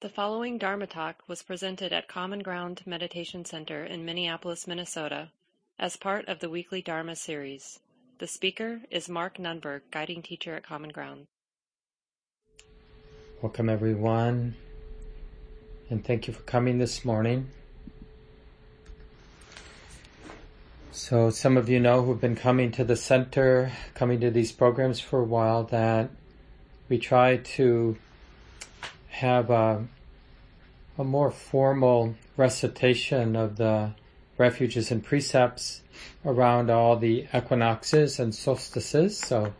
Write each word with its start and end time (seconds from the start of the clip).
The 0.00 0.08
following 0.08 0.56
Dharma 0.56 0.86
talk 0.86 1.22
was 1.28 1.42
presented 1.42 1.92
at 1.92 2.08
Common 2.08 2.38
Ground 2.38 2.80
Meditation 2.86 3.44
Center 3.44 3.84
in 3.84 4.06
Minneapolis, 4.06 4.66
Minnesota, 4.66 5.28
as 5.78 5.98
part 5.98 6.26
of 6.26 6.38
the 6.38 6.48
weekly 6.48 6.80
Dharma 6.80 7.14
series. 7.14 7.80
The 8.16 8.26
speaker 8.26 8.80
is 8.90 9.10
Mark 9.10 9.36
Nunberg, 9.36 9.82
guiding 9.90 10.22
teacher 10.22 10.54
at 10.54 10.62
Common 10.62 10.88
Ground. 10.88 11.26
Welcome, 13.42 13.68
everyone, 13.68 14.54
and 15.90 16.02
thank 16.02 16.26
you 16.26 16.32
for 16.32 16.44
coming 16.44 16.78
this 16.78 17.04
morning. 17.04 17.50
So, 20.92 21.28
some 21.28 21.58
of 21.58 21.68
you 21.68 21.78
know 21.78 22.00
who've 22.00 22.18
been 22.18 22.36
coming 22.36 22.72
to 22.72 22.84
the 22.84 22.96
center, 22.96 23.70
coming 23.92 24.18
to 24.20 24.30
these 24.30 24.50
programs 24.50 24.98
for 24.98 25.20
a 25.20 25.24
while, 25.24 25.64
that 25.64 26.08
we 26.88 26.96
try 26.96 27.36
to 27.36 27.98
have 29.20 29.50
a, 29.50 29.86
a 30.96 31.04
more 31.04 31.30
formal 31.30 32.14
recitation 32.36 33.36
of 33.36 33.56
the 33.56 33.92
refuges 34.38 34.90
and 34.90 35.04
precepts 35.04 35.82
around 36.24 36.70
all 36.70 36.96
the 36.96 37.26
equinoxes 37.34 38.18
and 38.18 38.34
solstices. 38.34 39.18
So 39.18 39.52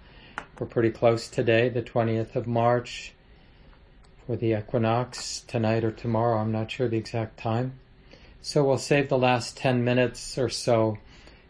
we're 0.58 0.66
pretty 0.66 0.90
close 0.90 1.28
today, 1.28 1.68
the 1.68 1.82
20th 1.82 2.36
of 2.36 2.46
March, 2.46 3.12
for 4.26 4.36
the 4.36 4.58
equinox 4.58 5.40
tonight 5.40 5.84
or 5.84 5.92
tomorrow. 5.92 6.38
I'm 6.38 6.52
not 6.52 6.70
sure 6.70 6.88
the 6.88 6.96
exact 6.96 7.38
time. 7.38 7.78
So 8.40 8.64
we'll 8.64 8.78
save 8.78 9.10
the 9.10 9.18
last 9.18 9.58
10 9.58 9.84
minutes 9.84 10.38
or 10.38 10.48
so 10.48 10.96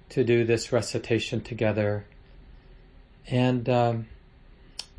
to 0.08 0.24
do 0.24 0.44
this 0.44 0.72
recitation 0.72 1.42
together. 1.42 2.06
And 3.28 3.68
um, 3.68 4.06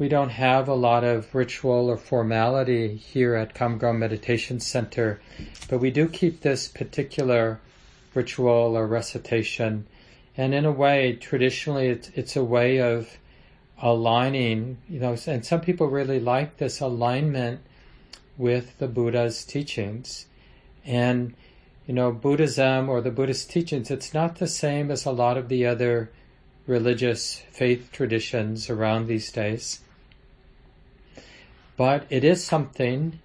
we 0.02 0.10
don't 0.10 0.32
have 0.32 0.68
a 0.68 0.74
lot 0.74 1.04
of 1.04 1.36
ritual 1.36 1.88
or 1.88 1.96
formality 1.96 2.96
here 2.96 3.36
at 3.36 3.54
Ground 3.54 4.00
Meditation 4.00 4.60
Center, 4.60 5.22
but 5.70 5.78
we 5.78 5.92
do 5.92 6.08
keep 6.08 6.42
this 6.42 6.68
particular 6.68 7.60
ritual 8.16 8.76
or 8.76 8.88
recitation. 8.88 9.86
And 10.36 10.56
in 10.56 10.66
a 10.66 10.72
way, 10.72 11.18
traditionally, 11.18 11.90
it's, 11.90 12.10
it's 12.16 12.36
a 12.36 12.44
way 12.44 12.82
of 12.82 13.16
aligning, 13.80 14.80
you 14.90 15.00
know, 15.00 15.16
and 15.28 15.46
some 15.46 15.62
people 15.62 15.86
really 15.86 16.20
like 16.20 16.58
this 16.58 16.80
alignment 16.80 17.62
with 18.40 18.80
the 18.80 18.88
Buddha's 18.88 19.46
teachings. 19.46 20.26
And, 20.84 21.36
you 21.86 21.94
know, 21.94 22.12
Buddhism 22.12 22.90
or 22.90 23.02
the 23.02 23.12
Buddhist 23.12 23.52
teachings, 23.52 23.92
it's 23.92 24.16
not 24.16 24.38
the 24.38 24.48
same 24.48 24.90
as 24.90 25.06
a 25.06 25.12
lot 25.12 25.38
of 25.38 25.48
the 25.48 25.68
other 25.68 26.10
religious 26.66 27.44
faith 27.52 27.92
traditions 27.92 28.68
around 28.68 29.06
these 29.06 29.32
days. 29.32 29.80
But 31.78 32.06
it 32.10 32.24
is 32.24 32.44
something 32.44 33.20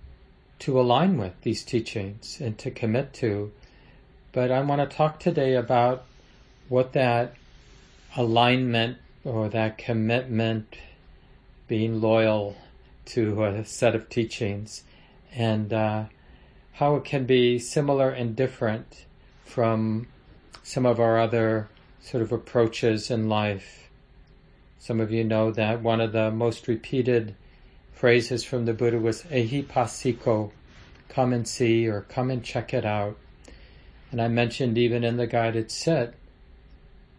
to 0.61 0.81
align 0.81 1.19
with 1.19 1.41
these 1.43 1.63
teachings 1.65 2.41
and 2.41 2.57
to 2.59 2.71
commit 2.71 3.13
to. 3.15 3.53
But 4.33 4.51
I 4.51 4.61
want 4.61 4.89
to 4.89 4.97
talk 4.97 5.21
today 5.21 5.55
about 5.55 6.05
what 6.69 6.93
that 6.93 7.35
alignment 8.17 8.99
or 9.25 9.49
that 9.49 9.77
commitment, 9.79 10.77
being 11.69 12.01
loyal 12.01 12.57
to 13.07 13.45
a 13.45 13.65
set 13.65 13.95
of 13.95 14.09
teachings, 14.09 14.83
and 15.35 15.73
uh, 15.73 16.05
how 16.75 16.97
it 16.97 17.05
can 17.05 17.25
be 17.25 17.59
similar 17.59 18.11
and 18.11 18.37
different 18.37 19.05
from 19.45 20.07
some 20.63 20.87
of 20.87 21.01
our 21.01 21.19
other 21.19 21.69
sort 22.01 22.23
of 22.23 22.33
approaches 22.33 23.11
in 23.11 23.29
life. 23.29 23.89
Some 24.79 25.01
of 25.01 25.11
you 25.11 25.25
know 25.25 25.51
that 25.51 25.83
one 25.83 26.01
of 26.01 26.13
the 26.13 26.31
most 26.31 26.69
repeated 26.69 27.35
phrases 27.97 28.45
from 28.45 28.67
the 28.67 28.75
Buddha 28.75 28.99
was 28.99 29.23
Ehipassiko, 29.25 30.53
come 31.09 31.33
and 31.33 31.49
see 31.49 31.89
or 31.89 32.03
come 32.03 32.31
and 32.31 32.45
check 32.45 32.73
it 32.75 32.85
out. 32.85 33.17
And 34.13 34.21
I 34.21 34.29
mentioned 34.29 34.79
even 34.79 35.03
in 35.03 35.17
the 35.17 35.27
guided 35.27 35.71
sit 35.71 36.15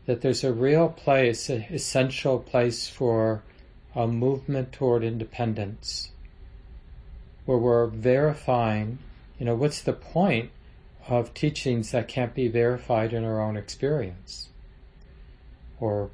that 0.05 0.21
there's 0.21 0.43
a 0.43 0.53
real 0.53 0.87
place, 0.87 1.49
an 1.49 1.65
essential 1.69 2.39
place 2.39 2.87
for 2.87 3.41
a 3.95 4.07
movement 4.07 4.71
toward 4.71 5.03
independence, 5.03 6.11
where 7.45 7.57
we're 7.57 7.87
verifying, 7.87 8.99
you 9.39 9.45
know, 9.45 9.55
what's 9.55 9.81
the 9.81 9.93
point 9.93 10.51
of 11.07 11.33
teachings 11.33 11.91
that 11.91 12.07
can't 12.07 12.35
be 12.35 12.47
verified 12.47 13.13
in 13.13 13.23
our 13.23 13.41
own 13.41 13.57
experience? 13.57 14.49
Or 15.79 16.11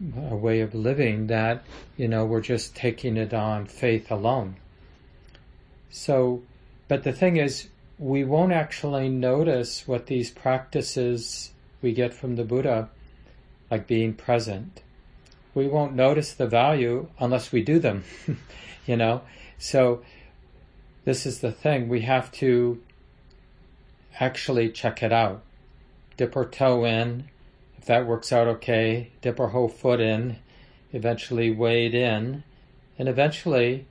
a 0.00 0.36
way 0.36 0.60
of 0.60 0.74
living 0.74 1.28
that, 1.28 1.64
you 1.96 2.08
know, 2.08 2.24
we're 2.24 2.40
just 2.40 2.74
taking 2.74 3.16
it 3.16 3.32
on 3.32 3.66
faith 3.66 4.10
alone. 4.10 4.56
So, 5.90 6.42
but 6.88 7.04
the 7.04 7.12
thing 7.12 7.36
is, 7.36 7.68
we 7.98 8.24
won't 8.24 8.52
actually 8.52 9.08
notice 9.08 9.86
what 9.86 10.06
these 10.06 10.30
practices 10.30 11.52
we 11.80 11.92
get 11.92 12.12
from 12.12 12.36
the 12.36 12.44
Buddha, 12.44 12.88
like 13.70 13.86
being 13.86 14.14
present. 14.14 14.82
We 15.54 15.68
won't 15.68 15.94
notice 15.94 16.32
the 16.32 16.48
value 16.48 17.08
unless 17.20 17.52
we 17.52 17.62
do 17.62 17.78
them, 17.78 18.04
you 18.86 18.96
know? 18.96 19.22
So, 19.58 20.02
this 21.04 21.26
is 21.26 21.38
the 21.38 21.52
thing. 21.52 21.88
We 21.88 22.00
have 22.02 22.32
to 22.32 22.82
actually 24.18 24.70
check 24.70 25.02
it 25.02 25.12
out. 25.12 25.42
Dip 26.16 26.36
our 26.36 26.44
toe 26.44 26.84
in, 26.84 27.28
that 27.86 28.06
works 28.06 28.32
out 28.32 28.46
okay, 28.46 29.10
dip 29.20 29.38
our 29.40 29.48
whole 29.48 29.68
foot 29.68 30.00
in, 30.00 30.36
eventually 30.92 31.50
wade 31.50 31.94
in, 31.94 32.44
and 32.98 33.08
eventually 33.08 33.86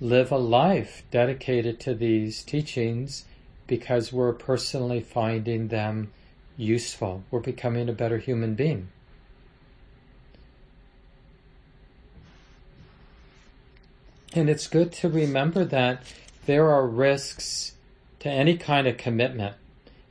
live 0.00 0.30
a 0.30 0.36
life 0.36 1.02
dedicated 1.10 1.80
to 1.80 1.94
these 1.94 2.42
teachings 2.42 3.24
because 3.66 4.12
we're 4.12 4.32
personally 4.32 5.00
finding 5.00 5.68
them 5.68 6.12
useful. 6.56 7.24
We're 7.30 7.40
becoming 7.40 7.88
a 7.88 7.92
better 7.92 8.18
human 8.18 8.54
being. 8.54 8.88
And 14.34 14.50
it's 14.50 14.66
good 14.66 14.92
to 14.94 15.08
remember 15.08 15.64
that 15.64 16.02
there 16.46 16.70
are 16.70 16.86
risks 16.86 17.72
to 18.20 18.28
any 18.28 18.56
kind 18.56 18.86
of 18.86 18.96
commitment. 18.96 19.56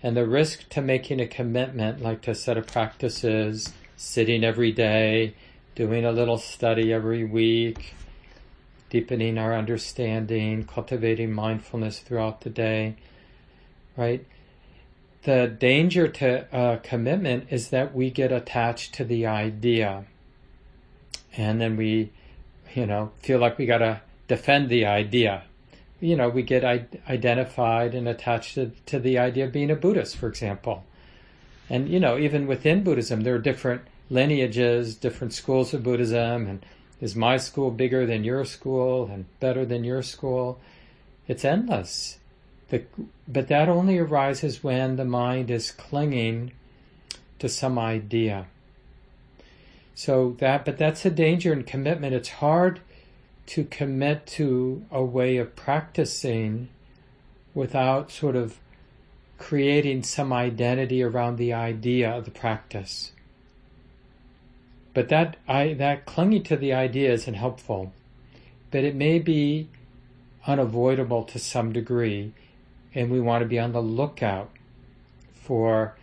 And 0.03 0.17
the 0.17 0.27
risk 0.27 0.67
to 0.69 0.81
making 0.81 1.21
a 1.21 1.27
commitment, 1.27 2.01
like 2.01 2.21
to 2.23 2.35
set 2.35 2.57
of 2.57 2.67
practices, 2.67 3.71
sitting 3.95 4.43
every 4.43 4.73
day, 4.73 5.33
doing 5.75 6.03
a 6.03 6.11
little 6.11 6.37
study 6.37 6.91
every 6.91 7.23
week, 7.23 7.95
deepening 8.89 9.37
our 9.37 9.55
understanding, 9.55 10.65
cultivating 10.65 11.31
mindfulness 11.31 11.99
throughout 11.99 12.41
the 12.41 12.49
day, 12.49 12.95
right? 13.95 14.25
The 15.23 15.47
danger 15.47 16.09
to 16.09 16.53
uh, 16.53 16.77
commitment 16.83 17.47
is 17.49 17.69
that 17.69 17.95
we 17.95 18.09
get 18.09 18.33
attached 18.33 18.93
to 18.95 19.05
the 19.05 19.25
idea. 19.25 20.03
And 21.37 21.61
then 21.61 21.77
we, 21.77 22.11
you 22.75 22.85
know, 22.85 23.11
feel 23.19 23.39
like 23.39 23.57
we 23.57 23.65
got 23.65 23.77
to 23.77 24.01
defend 24.27 24.67
the 24.67 24.85
idea 24.85 25.43
you 26.03 26.17
know, 26.17 26.27
we 26.27 26.43
get 26.43 26.65
identified 27.09 27.95
and 27.95 28.09
attached 28.09 28.55
to, 28.55 28.71
to 28.87 28.99
the 28.99 29.17
idea 29.17 29.45
of 29.45 29.53
being 29.53 29.71
a 29.71 29.75
Buddhist, 29.75 30.17
for 30.17 30.27
example. 30.27 30.83
And, 31.69 31.87
you 31.87 31.97
know, 31.97 32.17
even 32.17 32.45
within 32.45 32.83
Buddhism, 32.83 33.21
there 33.21 33.35
are 33.35 33.39
different 33.39 33.83
lineages, 34.09 34.95
different 34.95 35.33
schools 35.33 35.73
of 35.73 35.81
Buddhism, 35.81 36.45
and 36.45 36.65
is 36.99 37.15
my 37.15 37.37
school 37.37 37.71
bigger 37.71 38.05
than 38.05 38.25
your 38.25 38.43
school 38.43 39.05
and 39.05 39.25
better 39.39 39.65
than 39.65 39.85
your 39.85 40.03
school? 40.03 40.59
It's 41.29 41.45
endless. 41.45 42.17
The, 42.67 42.83
but 43.25 43.47
that 43.47 43.69
only 43.69 43.97
arises 43.97 44.61
when 44.61 44.97
the 44.97 45.05
mind 45.05 45.49
is 45.49 45.71
clinging 45.71 46.51
to 47.39 47.47
some 47.47 47.79
idea. 47.79 48.47
So 49.95 50.35
that, 50.39 50.65
but 50.65 50.77
that's 50.77 51.05
a 51.05 51.09
danger 51.09 51.53
in 51.53 51.63
commitment. 51.63 52.13
It's 52.13 52.29
hard 52.29 52.81
to 53.45 53.63
commit 53.65 54.25
to 54.25 54.85
a 54.91 55.03
way 55.03 55.37
of 55.37 55.55
practicing 55.55 56.69
without 57.53 58.11
sort 58.11 58.35
of 58.35 58.57
creating 59.37 60.03
some 60.03 60.31
identity 60.31 61.03
around 61.03 61.37
the 61.37 61.53
idea 61.53 62.09
of 62.09 62.25
the 62.25 62.31
practice. 62.31 63.11
But 64.93 65.09
that 65.09 65.37
I, 65.47 65.73
that 65.73 66.05
clinging 66.05 66.43
to 66.43 66.55
the 66.55 66.73
idea 66.73 67.11
isn't 67.11 67.33
helpful. 67.33 67.91
But 68.71 68.83
it 68.83 68.95
may 68.95 69.19
be 69.19 69.69
unavoidable 70.47 71.23
to 71.25 71.39
some 71.39 71.73
degree, 71.73 72.33
and 72.93 73.09
we 73.09 73.19
want 73.19 73.41
to 73.41 73.47
be 73.47 73.59
on 73.59 73.71
the 73.71 73.81
lookout 73.81 74.49
for 75.33 75.95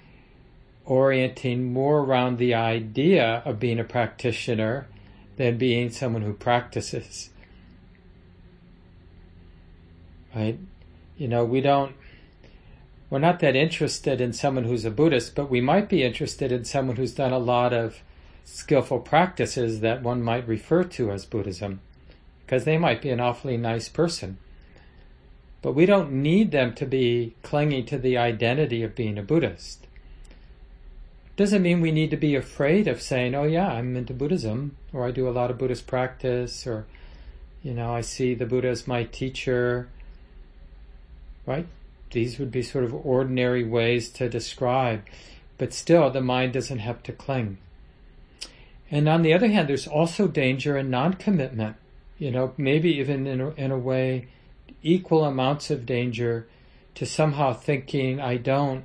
orienting 0.84 1.72
more 1.72 2.00
around 2.00 2.38
the 2.38 2.54
idea 2.54 3.42
of 3.44 3.60
being 3.60 3.78
a 3.78 3.84
practitioner 3.84 4.86
than 5.40 5.56
being 5.56 5.88
someone 5.88 6.20
who 6.20 6.34
practices. 6.34 7.30
Right? 10.36 10.58
You 11.16 11.28
know, 11.28 11.46
we 11.46 11.62
don't, 11.62 11.96
we're 13.08 13.20
not 13.20 13.40
that 13.40 13.56
interested 13.56 14.20
in 14.20 14.34
someone 14.34 14.64
who's 14.64 14.84
a 14.84 14.90
Buddhist, 14.90 15.34
but 15.34 15.48
we 15.48 15.62
might 15.62 15.88
be 15.88 16.02
interested 16.02 16.52
in 16.52 16.66
someone 16.66 16.96
who's 16.96 17.14
done 17.14 17.32
a 17.32 17.38
lot 17.38 17.72
of 17.72 18.02
skillful 18.44 18.98
practices 18.98 19.80
that 19.80 20.02
one 20.02 20.22
might 20.22 20.46
refer 20.46 20.84
to 20.84 21.10
as 21.10 21.24
Buddhism, 21.24 21.80
because 22.44 22.64
they 22.64 22.76
might 22.76 23.00
be 23.00 23.08
an 23.08 23.20
awfully 23.20 23.56
nice 23.56 23.88
person. 23.88 24.36
But 25.62 25.72
we 25.72 25.86
don't 25.86 26.12
need 26.12 26.50
them 26.50 26.74
to 26.74 26.84
be 26.84 27.34
clinging 27.42 27.86
to 27.86 27.96
the 27.96 28.18
identity 28.18 28.82
of 28.82 28.94
being 28.94 29.16
a 29.16 29.22
Buddhist. 29.22 29.86
Doesn't 31.40 31.62
mean 31.62 31.80
we 31.80 31.90
need 31.90 32.10
to 32.10 32.18
be 32.18 32.34
afraid 32.34 32.86
of 32.86 33.00
saying, 33.00 33.34
oh 33.34 33.44
yeah, 33.44 33.72
I'm 33.72 33.96
into 33.96 34.12
Buddhism, 34.12 34.76
or 34.92 35.06
I 35.06 35.10
do 35.10 35.26
a 35.26 35.32
lot 35.32 35.50
of 35.50 35.56
Buddhist 35.56 35.86
practice, 35.86 36.66
or, 36.66 36.84
you 37.62 37.72
know, 37.72 37.94
I 37.94 38.02
see 38.02 38.34
the 38.34 38.44
Buddha 38.44 38.68
as 38.68 38.86
my 38.86 39.04
teacher, 39.04 39.88
right? 41.46 41.66
These 42.10 42.38
would 42.38 42.52
be 42.52 42.60
sort 42.60 42.84
of 42.84 42.92
ordinary 42.92 43.64
ways 43.64 44.10
to 44.10 44.28
describe, 44.28 45.02
but 45.56 45.72
still 45.72 46.10
the 46.10 46.20
mind 46.20 46.52
doesn't 46.52 46.80
have 46.80 47.02
to 47.04 47.12
cling. 47.12 47.56
And 48.90 49.08
on 49.08 49.22
the 49.22 49.32
other 49.32 49.48
hand, 49.48 49.66
there's 49.66 49.88
also 49.88 50.28
danger 50.28 50.76
in 50.76 50.90
non-commitment. 50.90 51.76
You 52.18 52.32
know, 52.32 52.52
maybe 52.58 52.94
even 52.98 53.26
in 53.26 53.40
a, 53.40 53.48
in 53.52 53.70
a 53.70 53.78
way, 53.78 54.28
equal 54.82 55.24
amounts 55.24 55.70
of 55.70 55.86
danger 55.86 56.46
to 56.96 57.06
somehow 57.06 57.54
thinking, 57.54 58.20
I 58.20 58.36
don't 58.36 58.84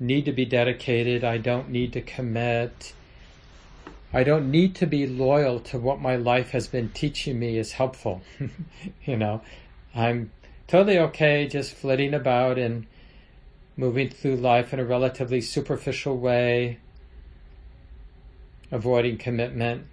need 0.00 0.24
to 0.24 0.32
be 0.32 0.44
dedicated, 0.44 1.24
I 1.24 1.38
don't 1.38 1.70
need 1.70 1.92
to 1.94 2.00
commit, 2.00 2.92
I 4.12 4.24
don't 4.24 4.50
need 4.50 4.74
to 4.76 4.86
be 4.86 5.06
loyal 5.06 5.60
to 5.60 5.78
what 5.78 6.00
my 6.00 6.16
life 6.16 6.50
has 6.50 6.66
been 6.66 6.88
teaching 6.90 7.38
me 7.38 7.58
is 7.58 7.72
helpful. 7.72 8.22
you 9.04 9.16
know, 9.16 9.42
I'm 9.94 10.30
totally 10.66 10.98
okay 10.98 11.46
just 11.46 11.74
flitting 11.74 12.14
about 12.14 12.58
and 12.58 12.86
moving 13.76 14.08
through 14.08 14.36
life 14.36 14.72
in 14.72 14.80
a 14.80 14.84
relatively 14.84 15.40
superficial 15.40 16.16
way, 16.16 16.78
avoiding 18.70 19.18
commitment, 19.18 19.86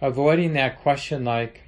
avoiding 0.00 0.52
that 0.52 0.80
question 0.80 1.24
like, 1.24 1.62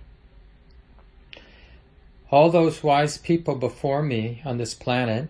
all 2.31 2.49
those 2.49 2.81
wise 2.81 3.19
people 3.19 3.57
before 3.57 4.03
me 4.05 4.41
on 4.45 4.57
this 4.57 4.73
planet, 4.73 5.29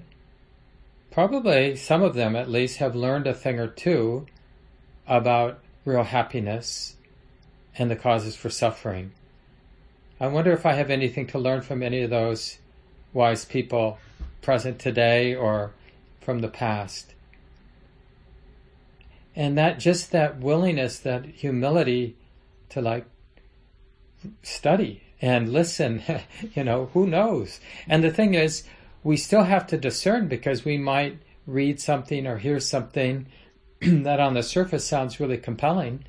probably 1.10 1.76
some 1.76 2.02
of 2.02 2.14
them 2.14 2.36
at 2.36 2.50
least 2.50 2.78
have 2.78 2.94
learned 2.94 3.26
a 3.26 3.34
thing 3.34 3.58
or 3.58 3.66
two 3.66 4.26
about 5.06 5.60
real 5.84 6.04
happiness 6.04 6.96
and 7.76 7.90
the 7.90 7.96
causes 7.96 8.36
for 8.36 8.50
suffering. 8.50 9.12
I 10.20 10.26
wonder 10.26 10.52
if 10.52 10.66
I 10.66 10.74
have 10.74 10.90
anything 10.90 11.26
to 11.28 11.38
learn 11.38 11.62
from 11.62 11.82
any 11.82 12.02
of 12.02 12.10
those 12.10 12.58
wise 13.12 13.44
people 13.44 13.98
present 14.42 14.78
today 14.78 15.34
or 15.34 15.72
from 16.20 16.40
the 16.40 16.48
past. 16.48 17.14
And 19.34 19.56
that 19.56 19.78
just 19.78 20.12
that 20.12 20.38
willingness, 20.38 20.98
that 20.98 21.24
humility 21.24 22.16
to 22.70 22.80
like 22.80 23.06
study 24.42 25.02
and 25.22 25.52
listen, 25.52 26.02
you 26.54 26.64
know, 26.64 26.90
who 26.92 27.06
knows? 27.06 27.60
And 27.88 28.04
the 28.04 28.10
thing 28.10 28.34
is, 28.34 28.64
we 29.02 29.16
still 29.16 29.44
have 29.44 29.66
to 29.68 29.78
discern 29.78 30.28
because 30.28 30.64
we 30.64 30.76
might 30.76 31.18
read 31.46 31.80
something 31.80 32.26
or 32.26 32.38
hear 32.38 32.60
something 32.60 33.26
that 33.80 34.20
on 34.20 34.34
the 34.34 34.42
surface 34.42 34.84
sounds 34.84 35.20
really 35.20 35.38
compelling, 35.38 36.04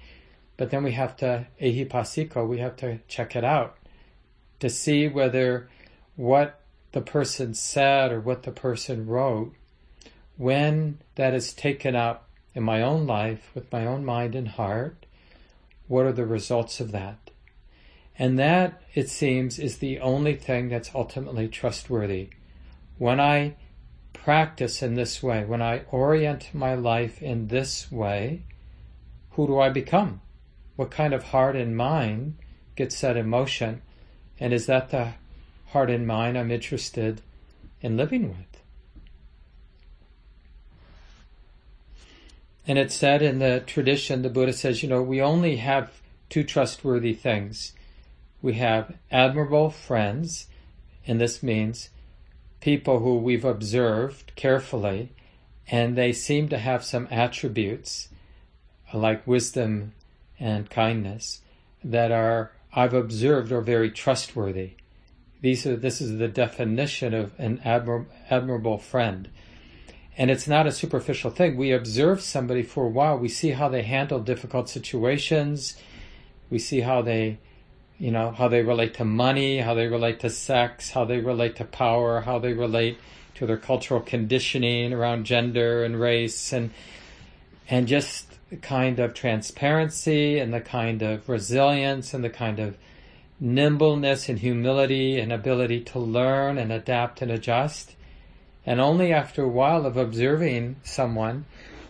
but 0.57 0.69
then 0.69 0.83
we 0.83 0.91
have 0.91 1.15
to, 1.17 1.47
ehipassiko, 1.61 2.47
we 2.47 2.59
have 2.59 2.75
to 2.77 2.99
check 3.07 3.35
it 3.35 3.43
out 3.43 3.77
to 4.59 4.69
see 4.69 5.07
whether 5.07 5.69
what 6.15 6.61
the 6.91 7.01
person 7.01 7.53
said 7.53 8.11
or 8.11 8.19
what 8.19 8.43
the 8.43 8.51
person 8.51 9.07
wrote, 9.07 9.53
when 10.37 10.99
that 11.15 11.33
is 11.33 11.53
taken 11.53 11.95
up 11.95 12.29
in 12.53 12.63
my 12.63 12.81
own 12.81 13.07
life 13.07 13.49
with 13.53 13.71
my 13.71 13.85
own 13.85 14.05
mind 14.05 14.35
and 14.35 14.49
heart, 14.49 15.05
what 15.87 16.05
are 16.05 16.11
the 16.11 16.25
results 16.25 16.79
of 16.79 16.91
that? 16.91 17.31
And 18.19 18.37
that, 18.37 18.81
it 18.93 19.09
seems, 19.09 19.57
is 19.57 19.77
the 19.77 19.99
only 19.99 20.35
thing 20.35 20.69
that's 20.69 20.93
ultimately 20.93 21.47
trustworthy. 21.47 22.29
When 22.97 23.19
I 23.19 23.55
practice 24.13 24.81
in 24.81 24.95
this 24.95 25.23
way, 25.23 25.43
when 25.43 25.61
I 25.61 25.83
orient 25.91 26.53
my 26.53 26.75
life 26.75 27.21
in 27.21 27.47
this 27.47 27.91
way, 27.91 28.43
who 29.31 29.47
do 29.47 29.59
I 29.59 29.69
become? 29.69 30.21
What 30.75 30.91
kind 30.91 31.13
of 31.13 31.23
heart 31.23 31.55
and 31.55 31.75
mind 31.75 32.37
gets 32.75 32.95
set 32.95 33.17
in 33.17 33.27
motion? 33.27 33.81
And 34.39 34.53
is 34.53 34.65
that 34.65 34.89
the 34.89 35.13
heart 35.71 35.89
and 35.89 36.05
mind 36.05 36.37
I'm 36.37 36.51
interested 36.51 37.21
in 37.81 37.97
living 37.97 38.29
with. 38.29 38.61
And 42.67 42.77
it's 42.77 42.93
said 42.93 43.21
in 43.21 43.39
the 43.39 43.63
tradition, 43.65 44.21
the 44.21 44.29
Buddha 44.29 44.53
says, 44.53 44.83
you 44.83 44.89
know, 44.89 45.01
we 45.01 45.21
only 45.21 45.57
have 45.57 46.01
two 46.29 46.43
trustworthy 46.43 47.13
things. 47.13 47.73
We 48.41 48.53
have 48.53 48.93
admirable 49.11 49.69
friends, 49.69 50.47
and 51.07 51.19
this 51.19 51.41
means 51.41 51.89
people 52.61 52.99
who 52.99 53.17
we've 53.17 53.45
observed 53.45 54.31
carefully, 54.35 55.11
and 55.67 55.95
they 55.95 56.13
seem 56.13 56.47
to 56.49 56.57
have 56.57 56.83
some 56.83 57.07
attributes 57.11 58.09
like 58.93 59.25
wisdom 59.27 59.93
and 60.39 60.69
kindness 60.69 61.41
that 61.83 62.11
are, 62.11 62.51
I've 62.73 62.93
observed, 62.93 63.51
are 63.51 63.61
very 63.61 63.91
trustworthy. 63.91 64.71
These 65.41 65.65
are, 65.65 65.75
this 65.75 66.01
is 66.01 66.17
the 66.17 66.27
definition 66.27 67.13
of 67.13 67.31
an 67.39 67.59
admir- 67.65 68.05
admirable 68.29 68.77
friend. 68.77 69.29
And 70.17 70.29
it's 70.29 70.47
not 70.47 70.67
a 70.67 70.71
superficial 70.71 71.31
thing. 71.31 71.57
We 71.57 71.71
observe 71.71 72.21
somebody 72.21 72.63
for 72.63 72.85
a 72.85 72.89
while. 72.89 73.17
We 73.17 73.29
see 73.29 73.51
how 73.51 73.69
they 73.69 73.81
handle 73.81 74.19
difficult 74.19 74.69
situations. 74.69 75.77
We 76.49 76.59
see 76.59 76.81
how 76.81 77.01
they, 77.01 77.39
you 78.01 78.09
know, 78.09 78.31
how 78.31 78.47
they 78.47 78.63
relate 78.63 78.95
to 78.95 79.05
money, 79.05 79.59
how 79.59 79.75
they 79.75 79.85
relate 79.85 80.21
to 80.21 80.29
sex, 80.31 80.89
how 80.89 81.05
they 81.05 81.19
relate 81.19 81.55
to 81.57 81.63
power, 81.63 82.21
how 82.21 82.39
they 82.39 82.51
relate 82.51 82.97
to 83.35 83.45
their 83.45 83.57
cultural 83.57 84.01
conditioning 84.01 84.91
around 84.91 85.23
gender 85.23 85.83
and 85.83 85.99
race 85.99 86.51
and, 86.51 86.71
and 87.69 87.87
just 87.87 88.39
the 88.49 88.55
kind 88.55 88.97
of 88.97 89.13
transparency 89.13 90.39
and 90.39 90.51
the 90.51 90.59
kind 90.59 91.03
of 91.03 91.29
resilience 91.29 92.11
and 92.11 92.23
the 92.23 92.29
kind 92.31 92.57
of 92.57 92.75
nimbleness 93.39 94.27
and 94.29 94.39
humility 94.39 95.19
and 95.19 95.31
ability 95.31 95.81
to 95.81 95.99
learn 95.99 96.57
and 96.57 96.71
adapt 96.71 97.21
and 97.21 97.29
adjust. 97.29 97.95
And 98.65 98.81
only 98.81 99.13
after 99.13 99.43
a 99.43 99.47
while 99.47 99.85
of 99.85 99.95
observing 99.95 100.77
someone 100.81 101.45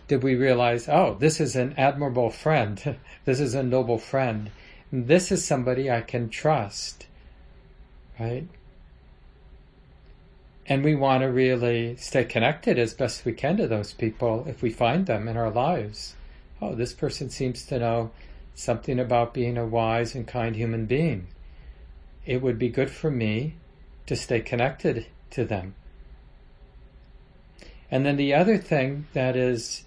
did 0.08 0.22
we 0.22 0.34
realize, 0.34 0.90
oh, 0.90 1.16
this 1.18 1.40
is 1.40 1.56
an 1.56 1.72
admirable 1.78 2.28
friend. 2.28 2.98
this 3.24 3.40
is 3.40 3.54
a 3.54 3.62
noble 3.62 3.96
friend. 3.96 4.50
This 4.92 5.32
is 5.32 5.44
somebody 5.44 5.90
I 5.90 6.02
can 6.02 6.28
trust. 6.28 7.06
Right? 8.20 8.46
And 10.66 10.84
we 10.84 10.94
want 10.94 11.22
to 11.22 11.26
really 11.26 11.96
stay 11.96 12.24
connected 12.24 12.78
as 12.78 12.94
best 12.94 13.24
we 13.24 13.32
can 13.32 13.56
to 13.56 13.66
those 13.66 13.94
people 13.94 14.44
if 14.46 14.62
we 14.62 14.70
find 14.70 15.06
them 15.06 15.26
in 15.26 15.36
our 15.36 15.50
lives. 15.50 16.14
Oh, 16.60 16.74
this 16.74 16.92
person 16.92 17.30
seems 17.30 17.64
to 17.66 17.78
know 17.78 18.10
something 18.54 19.00
about 19.00 19.34
being 19.34 19.56
a 19.56 19.66
wise 19.66 20.14
and 20.14 20.26
kind 20.26 20.54
human 20.54 20.86
being 20.86 21.26
it 22.24 22.40
would 22.40 22.58
be 22.58 22.68
good 22.68 22.90
for 22.90 23.10
me 23.10 23.54
to 24.06 24.16
stay 24.16 24.40
connected 24.40 25.06
to 25.30 25.44
them. 25.44 25.74
And 27.90 28.06
then 28.06 28.16
the 28.16 28.34
other 28.34 28.56
thing 28.56 29.06
that 29.12 29.36
is 29.36 29.84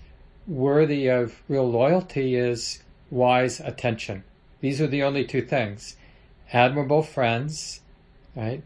worthy 0.47 1.07
of 1.07 1.41
real 1.47 1.69
loyalty 1.69 2.35
is 2.35 2.83
wise 3.09 3.59
attention. 3.59 4.23
These 4.65 4.81
are 4.81 4.87
the 4.87 5.03
only 5.03 5.23
two 5.23 5.43
things. 5.43 5.95
Admirable 6.51 7.03
friends, 7.03 7.81
right? 8.35 8.63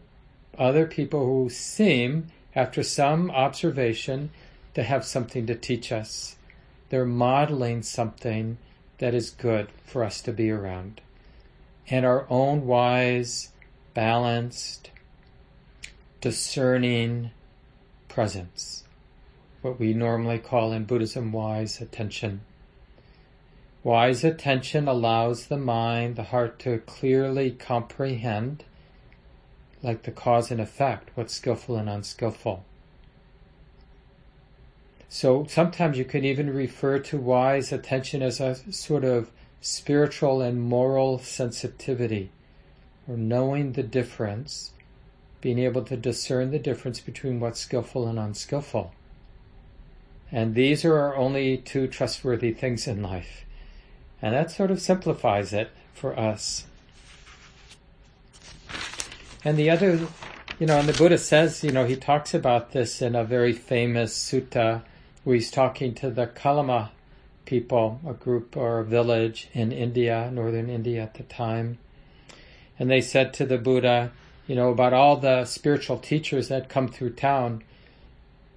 Other 0.56 0.86
people 0.86 1.26
who 1.26 1.50
seem, 1.50 2.28
after 2.56 2.82
some 2.82 3.30
observation, 3.30 4.30
to 4.72 4.82
have 4.82 5.04
something 5.04 5.44
to 5.44 5.54
teach 5.54 5.92
us. 5.92 6.36
They're 6.88 7.04
modeling 7.04 7.82
something 7.82 8.56
that 8.96 9.12
is 9.12 9.28
good 9.28 9.68
for 9.84 10.02
us 10.02 10.22
to 10.22 10.32
be 10.32 10.50
around. 10.50 11.02
And 11.90 12.06
our 12.06 12.26
own 12.30 12.66
wise 12.66 13.50
balanced, 13.92 14.90
discerning 16.22 17.30
presence, 18.08 18.84
what 19.60 19.78
we 19.78 19.92
normally 19.92 20.38
call 20.38 20.72
in 20.72 20.84
Buddhism 20.86 21.30
wise 21.30 21.78
attention. 21.78 22.40
Wise 23.82 24.24
attention 24.24 24.86
allows 24.86 25.46
the 25.46 25.56
mind, 25.56 26.16
the 26.16 26.24
heart 26.24 26.58
to 26.60 26.78
clearly 26.80 27.50
comprehend, 27.50 28.64
like 29.82 30.02
the 30.02 30.10
cause 30.10 30.50
and 30.50 30.60
effect, 30.60 31.10
what's 31.14 31.34
skillful 31.34 31.76
and 31.76 31.88
unskillful. 31.88 32.64
So 35.08 35.46
sometimes 35.48 35.96
you 35.96 36.04
can 36.04 36.24
even 36.24 36.54
refer 36.54 36.98
to 37.00 37.16
wise 37.16 37.72
attention 37.72 38.22
as 38.22 38.38
a 38.38 38.54
sort 38.70 39.04
of 39.04 39.30
spiritual 39.62 40.40
and 40.42 40.60
moral 40.60 41.18
sensitivity 41.18 42.30
or 43.08 43.16
knowing 43.16 43.72
the 43.72 43.82
difference, 43.82 44.72
being 45.40 45.58
able 45.58 45.82
to 45.84 45.96
discern 45.96 46.50
the 46.50 46.58
difference 46.58 47.00
between 47.00 47.40
what's 47.40 47.60
skillful 47.60 48.06
and 48.06 48.18
unskillful. 48.18 48.92
And 50.30 50.54
these 50.54 50.84
are 50.84 50.96
our 50.96 51.16
only 51.16 51.56
two 51.56 51.88
trustworthy 51.88 52.52
things 52.52 52.86
in 52.86 53.02
life. 53.02 53.44
And 54.22 54.34
that 54.34 54.50
sort 54.50 54.70
of 54.70 54.80
simplifies 54.80 55.52
it 55.52 55.70
for 55.94 56.18
us. 56.18 56.66
And 59.44 59.56
the 59.56 59.70
other 59.70 60.06
You 60.60 60.66
know, 60.66 60.78
and 60.78 60.86
the 60.86 60.92
Buddha 60.92 61.16
says, 61.16 61.64
you 61.64 61.72
know, 61.72 61.86
he 61.86 61.96
talks 61.96 62.34
about 62.34 62.72
this 62.72 63.00
in 63.00 63.14
a 63.14 63.24
very 63.24 63.54
famous 63.54 64.14
sutta 64.14 64.82
where 65.24 65.34
he's 65.34 65.50
talking 65.50 65.94
to 65.94 66.10
the 66.10 66.26
Kalama 66.26 66.92
people, 67.46 67.98
a 68.06 68.12
group 68.12 68.58
or 68.58 68.80
a 68.80 68.84
village 68.84 69.48
in 69.54 69.72
India, 69.72 70.30
northern 70.30 70.68
India 70.68 71.02
at 71.02 71.14
the 71.14 71.22
time. 71.22 71.78
And 72.78 72.90
they 72.90 73.00
said 73.00 73.32
to 73.34 73.46
the 73.46 73.56
Buddha, 73.56 74.12
you 74.46 74.54
know, 74.54 74.68
about 74.68 74.92
all 74.92 75.16
the 75.16 75.46
spiritual 75.46 75.96
teachers 75.96 76.48
that 76.48 76.68
come 76.68 76.88
through 76.88 77.14
town, 77.14 77.62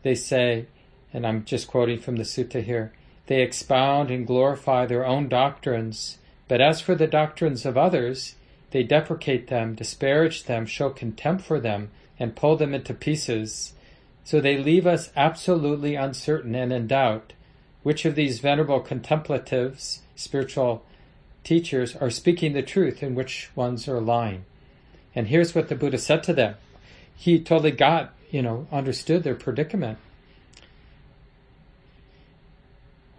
they 0.01 0.15
say, 0.15 0.65
and 1.13 1.25
I'm 1.25 1.45
just 1.45 1.69
quoting 1.69 1.99
from 1.99 2.17
the 2.17 2.23
sutta 2.23 2.61
here, 2.61 2.91
they 3.27 3.41
expound 3.41 4.11
and 4.11 4.27
glorify 4.27 4.85
their 4.85 5.05
own 5.05 5.29
doctrines, 5.29 6.17
but 6.47 6.61
as 6.61 6.81
for 6.81 6.95
the 6.95 7.07
doctrines 7.07 7.65
of 7.65 7.77
others, 7.77 8.35
they 8.71 8.83
deprecate 8.83 9.47
them, 9.47 9.75
disparage 9.75 10.43
them, 10.43 10.65
show 10.65 10.89
contempt 10.89 11.43
for 11.43 11.59
them, 11.59 11.91
and 12.19 12.35
pull 12.35 12.57
them 12.57 12.73
into 12.73 12.93
pieces. 12.93 13.73
So 14.23 14.41
they 14.41 14.57
leave 14.57 14.87
us 14.87 15.11
absolutely 15.15 15.95
uncertain 15.95 16.55
and 16.55 16.73
in 16.73 16.87
doubt 16.87 17.33
which 17.83 18.05
of 18.05 18.15
these 18.15 18.39
venerable 18.39 18.79
contemplatives, 18.79 20.01
spiritual 20.15 20.83
teachers, 21.43 21.95
are 21.97 22.09
speaking 22.09 22.53
the 22.53 22.61
truth 22.61 23.03
and 23.03 23.15
which 23.15 23.49
ones 23.55 23.87
are 23.87 23.99
lying. 23.99 24.45
And 25.13 25.27
here's 25.27 25.53
what 25.53 25.67
the 25.67 25.75
Buddha 25.75 25.97
said 25.97 26.23
to 26.23 26.33
them. 26.33 26.55
He 27.15 27.39
totally 27.39 27.71
got, 27.71 28.13
you 28.31 28.41
know, 28.41 28.67
understood 28.71 29.23
their 29.23 29.35
predicament. 29.35 29.97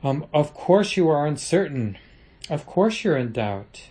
Um, 0.05 0.27
of 0.35 0.53
course 0.53 0.99
you 0.99 1.09
are 1.09 1.27
uncertain. 1.27 1.97
Of 2.51 2.67
course 2.67 3.03
you're 3.03 3.17
in 3.17 3.33
doubt. 3.33 3.89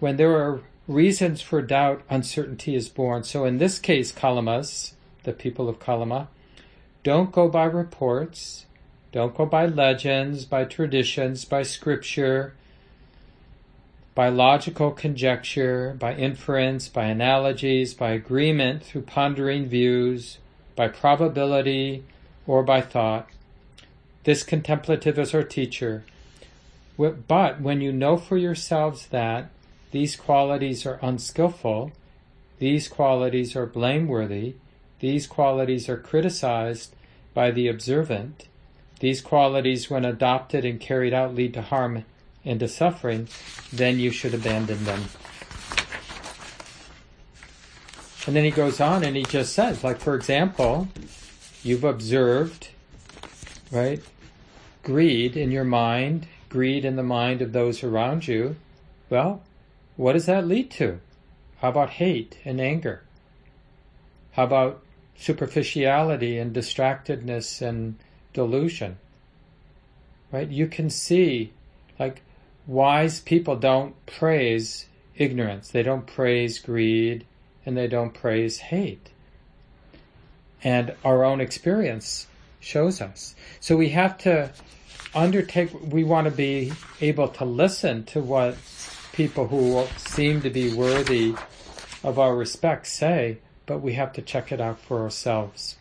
When 0.00 0.16
there 0.16 0.32
are 0.32 0.60
reasons 0.88 1.40
for 1.40 1.62
doubt, 1.62 2.02
uncertainty 2.10 2.74
is 2.74 2.88
born. 2.88 3.22
So 3.22 3.44
in 3.44 3.58
this 3.58 3.78
case, 3.78 4.10
Kalamas, 4.10 4.94
the 5.22 5.32
people 5.32 5.68
of 5.68 5.78
Kalama, 5.78 6.28
don't 7.04 7.30
go 7.30 7.48
by 7.48 7.64
reports, 7.64 8.66
don't 9.12 9.36
go 9.36 9.46
by 9.46 9.66
legends, 9.66 10.44
by 10.44 10.64
traditions, 10.64 11.44
by 11.44 11.62
scripture, 11.62 12.54
by 14.16 14.28
logical 14.28 14.90
conjecture, 14.90 15.96
by 15.96 16.14
inference, 16.16 16.88
by 16.88 17.04
analogies, 17.04 17.94
by 17.94 18.10
agreement 18.10 18.82
through 18.82 19.02
pondering 19.02 19.66
views, 19.66 20.38
by 20.74 20.88
probability, 20.88 22.02
or 22.48 22.64
by 22.64 22.80
thought. 22.80 23.28
This 24.24 24.42
contemplative 24.42 25.18
is 25.18 25.34
our 25.34 25.42
teacher. 25.42 26.04
But 26.96 27.60
when 27.60 27.80
you 27.80 27.92
know 27.92 28.16
for 28.16 28.36
yourselves 28.36 29.06
that 29.06 29.50
these 29.90 30.16
qualities 30.16 30.86
are 30.86 30.98
unskillful, 31.02 31.92
these 32.58 32.88
qualities 32.88 33.56
are 33.56 33.66
blameworthy, 33.66 34.54
these 35.00 35.26
qualities 35.26 35.88
are 35.88 35.96
criticized 35.96 36.94
by 37.34 37.50
the 37.50 37.66
observant, 37.66 38.46
these 39.02 39.20
qualities, 39.20 39.90
when 39.90 40.04
adopted 40.04 40.64
and 40.64 40.78
carried 40.78 41.12
out, 41.12 41.34
lead 41.34 41.54
to 41.54 41.62
harm 41.62 42.04
and 42.44 42.60
to 42.60 42.68
suffering, 42.68 43.26
then 43.72 43.98
you 43.98 44.12
should 44.12 44.32
abandon 44.32 44.84
them. 44.84 45.06
And 48.28 48.36
then 48.36 48.44
he 48.44 48.52
goes 48.52 48.80
on 48.80 49.02
and 49.02 49.16
he 49.16 49.24
just 49.24 49.54
says, 49.54 49.82
like, 49.82 49.98
for 49.98 50.14
example, 50.14 50.86
you've 51.64 51.82
observed, 51.82 52.68
right, 53.72 54.02
greed 54.82 55.36
in 55.36 55.50
your 55.50 55.64
mind, 55.64 56.28
greed 56.48 56.84
in 56.84 56.96
the 56.96 57.02
mind 57.02 57.42
of 57.42 57.52
those 57.52 57.82
around 57.82 58.28
you. 58.28 58.54
Well, 59.10 59.42
what 59.96 60.12
does 60.12 60.26
that 60.26 60.46
lead 60.46 60.70
to? 60.72 61.00
How 61.58 61.70
about 61.70 61.90
hate 61.90 62.38
and 62.44 62.60
anger? 62.60 63.02
How 64.32 64.44
about 64.44 64.82
superficiality 65.16 66.38
and 66.38 66.54
distractedness 66.54 67.62
and 67.62 67.98
delusion? 68.32 68.98
Right? 70.30 70.48
You 70.48 70.66
can 70.66 70.90
see, 70.90 71.52
like, 71.98 72.22
wise 72.66 73.20
people 73.20 73.56
don't 73.56 73.94
praise 74.06 74.86
ignorance, 75.16 75.70
they 75.70 75.82
don't 75.82 76.06
praise 76.06 76.58
greed, 76.58 77.26
and 77.64 77.76
they 77.76 77.86
don't 77.86 78.14
praise 78.14 78.58
hate. 78.58 79.10
And 80.64 80.94
our 81.04 81.24
own 81.24 81.40
experience 81.40 82.26
shows 82.62 83.00
us. 83.00 83.34
So 83.60 83.76
we 83.76 83.90
have 83.90 84.16
to 84.18 84.50
undertake, 85.14 85.70
we 85.92 86.04
want 86.04 86.26
to 86.26 86.30
be 86.30 86.72
able 87.00 87.28
to 87.28 87.44
listen 87.44 88.04
to 88.04 88.20
what 88.20 88.56
people 89.12 89.48
who 89.48 89.86
seem 89.98 90.40
to 90.42 90.50
be 90.50 90.72
worthy 90.72 91.34
of 92.02 92.18
our 92.18 92.34
respect 92.34 92.86
say, 92.86 93.38
but 93.66 93.78
we 93.78 93.92
have 93.94 94.12
to 94.14 94.22
check 94.22 94.50
it 94.52 94.60
out 94.60 94.78
for 94.78 95.00
ourselves. 95.02 95.76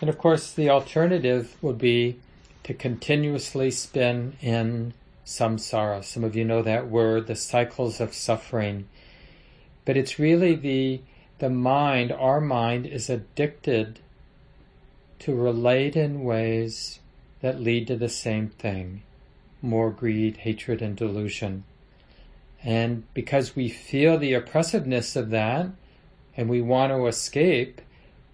And 0.00 0.08
of 0.08 0.16
course, 0.16 0.52
the 0.52 0.70
alternative 0.70 1.56
would 1.60 1.78
be 1.78 2.18
to 2.64 2.72
continuously 2.72 3.70
spin 3.70 4.36
in 4.40 4.94
samsara. 5.26 6.02
Some 6.04 6.24
of 6.24 6.34
you 6.34 6.44
know 6.44 6.62
that 6.62 6.88
word, 6.88 7.26
the 7.26 7.36
cycles 7.36 8.00
of 8.00 8.14
suffering. 8.14 8.88
But 9.84 9.96
it's 9.96 10.18
really 10.18 10.54
the 10.54 11.00
the 11.38 11.50
mind, 11.50 12.12
our 12.12 12.40
mind 12.40 12.86
is 12.86 13.08
addicted 13.08 13.98
to 15.20 15.34
relate 15.34 15.96
in 15.96 16.22
ways 16.22 17.00
that 17.40 17.60
lead 17.60 17.86
to 17.86 17.96
the 17.96 18.10
same 18.10 18.48
thing 18.48 19.02
more 19.62 19.90
greed, 19.90 20.38
hatred, 20.38 20.80
and 20.80 20.96
delusion. 20.96 21.64
And 22.62 23.04
because 23.14 23.56
we 23.56 23.68
feel 23.68 24.18
the 24.18 24.34
oppressiveness 24.34 25.16
of 25.16 25.30
that 25.30 25.66
and 26.36 26.48
we 26.48 26.62
want 26.62 26.92
to 26.92 27.06
escape, 27.06 27.80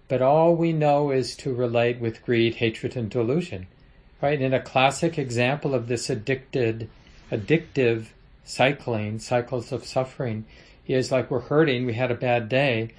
but 0.07 0.21
all 0.21 0.55
we 0.55 0.71
know 0.73 1.11
is 1.11 1.35
to 1.37 1.53
relate 1.53 1.99
with 1.99 2.23
greed, 2.23 2.55
hatred, 2.55 2.95
and 2.95 3.09
delusion. 3.09 3.67
Right? 4.21 4.41
And 4.41 4.53
a 4.53 4.61
classic 4.61 5.17
example 5.17 5.75
of 5.75 5.87
this 5.87 6.09
addicted, 6.09 6.89
addictive 7.31 8.07
cycling, 8.43 9.19
cycles 9.19 9.71
of 9.71 9.85
suffering, 9.85 10.45
is 10.93 11.11
like 11.11 11.29
we're 11.29 11.41
hurting, 11.41 11.85
we 11.85 11.93
had 11.93 12.11
a 12.11 12.15
bad 12.15 12.49
day, 12.49 12.89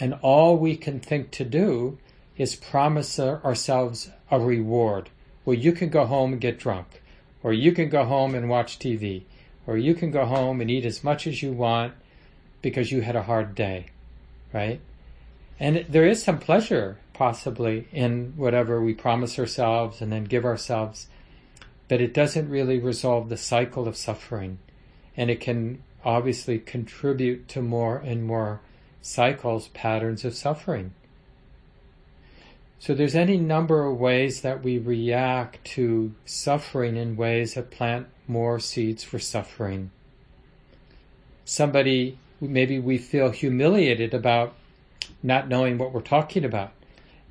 and 0.00 0.14
all 0.22 0.56
we 0.56 0.76
can 0.76 1.00
think 1.00 1.30
to 1.32 1.44
do 1.44 1.98
is 2.36 2.54
promise 2.54 3.18
ourselves 3.18 4.10
a 4.30 4.38
reward. 4.38 5.10
Well, 5.44 5.56
you 5.56 5.72
can 5.72 5.88
go 5.88 6.06
home 6.06 6.32
and 6.32 6.40
get 6.40 6.58
drunk, 6.58 7.02
or 7.42 7.52
you 7.52 7.72
can 7.72 7.88
go 7.88 8.04
home 8.04 8.34
and 8.34 8.48
watch 8.48 8.78
TV, 8.78 9.22
or 9.66 9.76
you 9.76 9.94
can 9.94 10.10
go 10.10 10.24
home 10.24 10.60
and 10.60 10.70
eat 10.70 10.84
as 10.84 11.04
much 11.04 11.26
as 11.26 11.42
you 11.42 11.52
want 11.52 11.94
because 12.62 12.90
you 12.90 13.00
had 13.00 13.16
a 13.16 13.22
hard 13.22 13.54
day, 13.54 13.86
right? 14.52 14.80
And 15.58 15.86
there 15.88 16.06
is 16.06 16.22
some 16.22 16.38
pleasure 16.38 16.98
possibly 17.14 17.88
in 17.92 18.34
whatever 18.36 18.82
we 18.82 18.92
promise 18.92 19.38
ourselves 19.38 20.02
and 20.02 20.12
then 20.12 20.24
give 20.24 20.44
ourselves, 20.44 21.06
but 21.88 22.00
it 22.00 22.12
doesn't 22.12 22.50
really 22.50 22.78
resolve 22.78 23.28
the 23.28 23.36
cycle 23.36 23.88
of 23.88 23.96
suffering. 23.96 24.58
And 25.16 25.30
it 25.30 25.40
can 25.40 25.82
obviously 26.06 26.60
contribute 26.60 27.48
to 27.48 27.60
more 27.60 27.96
and 27.98 28.24
more 28.24 28.60
cycles, 29.02 29.68
patterns 29.68 30.24
of 30.24 30.34
suffering. 30.34 30.94
So 32.78 32.94
there's 32.94 33.16
any 33.16 33.36
number 33.36 33.84
of 33.84 33.98
ways 33.98 34.42
that 34.42 34.62
we 34.62 34.78
react 34.78 35.64
to 35.74 36.14
suffering 36.24 36.96
in 36.96 37.16
ways 37.16 37.54
that 37.54 37.72
plant 37.72 38.06
more 38.28 38.60
seeds 38.60 39.02
for 39.02 39.18
suffering. 39.18 39.90
Somebody, 41.44 42.18
maybe 42.40 42.78
we 42.78 42.98
feel 42.98 43.30
humiliated 43.30 44.14
about 44.14 44.54
not 45.22 45.48
knowing 45.48 45.76
what 45.76 45.92
we're 45.92 46.00
talking 46.02 46.44
about. 46.44 46.72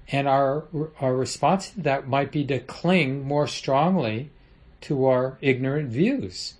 And 0.09 0.27
our, 0.27 0.65
our 0.99 1.15
response 1.15 1.69
to 1.69 1.81
that 1.81 2.07
might 2.07 2.31
be 2.31 2.43
to 2.45 2.59
cling 2.59 3.25
more 3.25 3.47
strongly 3.47 4.31
to 4.81 5.05
our 5.05 5.37
ignorant 5.41 5.89
views. 5.89 6.55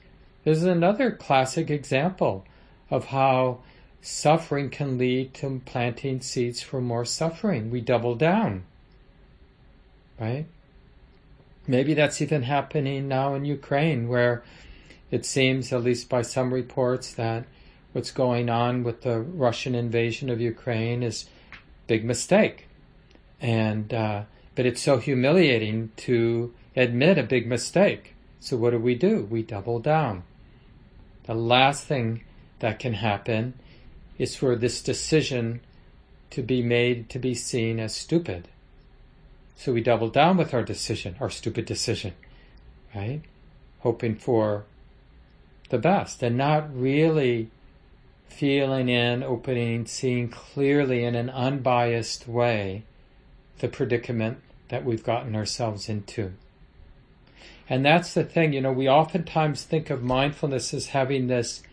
This 0.46 0.60
is 0.60 0.64
another 0.66 1.10
classic 1.10 1.72
example 1.72 2.46
of 2.92 3.06
how 3.06 3.62
suffering 4.00 4.70
can 4.70 5.00
lead 5.00 5.34
to 5.34 5.60
planting 5.66 6.22
seeds 6.22 6.62
for 6.62 6.80
more 6.80 7.04
suffering. 7.04 7.72
We 7.72 7.82
double 7.82 8.14
down. 8.14 8.64
Right? 10.20 10.46
Maybe 11.66 11.96
that's 11.96 12.22
even 12.22 12.44
happening 12.44 13.08
now 13.08 13.34
in 13.34 13.44
Ukraine, 13.44 14.08
where 14.08 14.44
it 15.10 15.26
seems, 15.26 15.74
at 15.74 15.84
least 15.84 16.10
by 16.10 16.22
some 16.22 16.54
reports, 16.54 17.12
that 17.16 17.46
what's 17.94 18.12
going 18.12 18.48
on 18.48 18.84
with 18.84 19.02
the 19.02 19.20
Russian 19.20 19.74
invasion 19.74 20.30
of 20.30 20.40
Ukraine 20.40 21.02
is 21.02 21.26
big 21.88 22.06
mistake. 22.06 22.68
And 23.42 23.92
uh, 23.92 24.24
but 24.54 24.68
it's 24.68 24.82
so 24.82 24.98
humiliating 25.00 25.90
to 25.98 26.54
admit 26.76 27.18
a 27.18 27.24
big 27.24 27.48
mistake. 27.48 28.14
So 28.40 28.58
what 28.58 28.70
do 28.70 28.80
we 28.80 28.94
do? 28.94 29.28
We 29.30 29.42
double 29.42 29.80
down. 29.80 30.22
The 31.26 31.34
last 31.34 31.86
thing 31.86 32.24
that 32.60 32.80
can 32.80 32.94
happen 32.94 33.56
is 34.18 34.36
for 34.36 34.56
this 34.56 34.82
decision 34.82 35.62
to 36.30 36.42
be 36.42 36.62
made 36.62 37.10
to 37.10 37.20
be 37.20 37.34
seen 37.34 37.80
as 37.80 37.96
stupid. 37.96 38.48
So 39.56 39.74
we 39.74 39.82
double 39.82 40.10
down 40.10 40.38
with 40.38 40.54
our 40.54 40.64
decision, 40.64 41.16
our 41.20 41.30
stupid 41.30 41.66
decision, 41.66 42.14
right? 42.94 43.22
Hoping 43.80 44.16
for 44.16 44.66
the 45.70 45.78
best 45.78 46.22
and 46.22 46.38
not 46.38 46.76
really 46.76 47.50
feeling 48.28 48.90
in, 48.90 49.24
opening, 49.24 49.86
seeing 49.86 50.30
clearly 50.30 51.04
in 51.04 51.16
an 51.16 51.30
unbiased 51.30 52.28
way 52.28 52.84
the 53.60 53.68
predicament 53.68 54.40
that 54.68 54.84
we've 54.84 55.04
gotten 55.04 55.36
ourselves 55.36 55.88
into. 55.88 56.34
And 57.68 57.84
that's 57.84 58.14
the 58.14 58.24
thing, 58.24 58.54
you 58.54 58.62
know, 58.62 58.72
we 58.72 58.88
oftentimes 58.88 59.64
think 59.64 59.90
of 59.90 60.04
mindfulness 60.04 60.74
as 60.74 60.88
having 60.88 61.28
this 61.28 61.64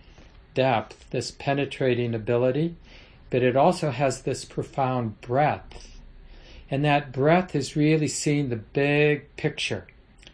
depth, 0.55 1.11
this 1.11 1.31
penetrating 1.31 2.15
ability, 2.15 2.77
but 3.31 3.43
it 3.43 3.57
also 3.57 3.91
has 3.91 4.23
this 4.23 4.45
profound 4.45 5.21
breadth. 5.21 6.01
And 6.71 6.85
that 6.85 7.13
breadth 7.13 7.55
is 7.55 7.77
really 7.77 8.09
seeing 8.09 8.49
the 8.49 8.57
big 8.57 9.37
picture, 9.37 9.87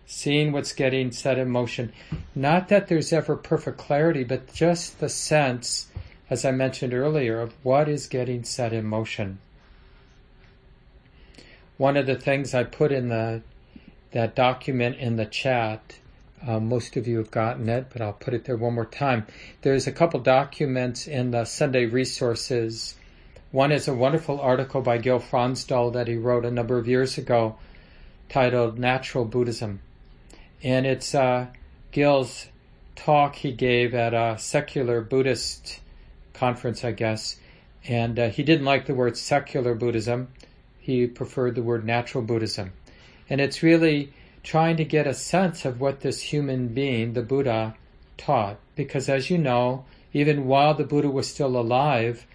seeing 0.07 0.53
what's 0.53 0.73
getting 0.73 1.11
set 1.11 1.39
in 1.39 1.51
motion. 1.51 1.93
Not 2.37 2.69
that 2.69 2.87
there's 2.87 3.13
ever 3.13 3.35
perfect 3.35 3.79
clarity, 3.79 4.23
but 4.23 4.55
just 4.55 5.01
the 5.01 5.09
sense, 5.09 5.89
as 6.31 6.45
I 6.45 6.53
mentioned 6.53 6.95
earlier, 6.95 7.41
of 7.41 7.55
what 7.65 7.89
is 7.89 8.07
getting 8.07 8.45
set 8.45 8.73
in 8.73 8.85
motion. 8.85 9.41
One 11.77 11.97
of 11.97 12.07
the 12.07 12.17
things 12.17 12.55
I 12.55 12.63
put 12.63 12.93
in 12.93 13.09
the 13.09 13.43
that 14.13 14.35
document 14.35 14.97
in 14.97 15.17
the 15.17 15.27
chat. 15.27 15.99
Uh, 16.47 16.61
most 16.61 16.97
of 16.97 17.09
you 17.09 17.19
have 17.19 17.31
gotten 17.31 17.69
it, 17.69 17.87
but 17.93 18.01
I'll 18.01 18.13
put 18.13 18.35
it 18.35 18.45
there 18.45 18.57
one 18.57 18.75
more 18.75 18.87
time. 18.87 19.27
There's 19.63 19.87
a 19.87 19.93
couple 19.93 20.21
documents 20.21 21.09
in 21.09 21.33
the 21.33 21.45
Sunday 21.45 21.87
resources. 21.87 22.95
One 23.51 23.73
is 23.73 23.89
a 23.89 23.95
wonderful 23.95 24.41
article 24.41 24.81
by 24.81 24.99
Gil 24.99 25.19
Fronsdal 25.21 25.93
that 25.95 26.07
he 26.07 26.17
wrote 26.17 26.45
a 26.45 26.51
number 26.51 26.79
of 26.79 26.87
years 26.87 27.19
ago 27.19 27.57
titled 28.29 28.79
Natural 28.79 29.25
Buddhism. 29.25 29.81
And 30.63 30.87
it's 30.87 31.15
uh, 31.15 31.47
Gil's 31.91 32.47
talk 32.95 33.37
he 33.37 33.53
gave 33.53 33.95
at 33.95 34.15
a 34.15 34.37
secular 34.39 35.01
Buddhist 35.01 35.81
conference, 36.35 36.85
I 36.85 36.93
guess. 36.93 37.37
And 37.85 38.19
uh, 38.19 38.29
he 38.29 38.43
didn't 38.43 38.67
like 38.67 38.87
the 38.87 38.95
word 38.95 39.17
secular 39.17 39.75
Buddhism. 39.75 40.29
He 40.79 41.07
preferred 41.07 41.55
the 41.55 41.63
word 41.63 41.85
natural 41.85 42.23
Buddhism. 42.23 42.73
And 43.31 43.41
it's 43.41 43.63
really 43.63 44.13
trying 44.43 44.77
to 44.77 44.85
get 44.85 45.07
a 45.07 45.15
sense 45.15 45.65
of 45.65 45.81
what 45.81 46.01
this 46.01 46.21
human 46.21 46.69
being, 46.69 47.13
the 47.13 47.23
Buddha, 47.23 47.75
taught. 48.17 48.59
Because 48.75 49.09
as 49.09 49.31
you 49.31 49.39
know, 49.39 49.85
even 50.13 50.47
while 50.47 50.75
the 50.75 50.85
Buddha 50.85 51.11
was 51.11 51.29
still 51.29 51.57
alive, 51.57 52.27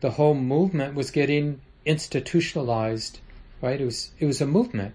the 0.00 0.12
whole 0.12 0.34
movement 0.34 0.94
was 0.94 1.10
getting 1.10 1.60
institutionalized, 1.84 3.20
right? 3.60 3.80
It 3.80 3.84
was, 3.84 4.10
it 4.18 4.26
was 4.26 4.40
a 4.40 4.46
movement 4.46 4.94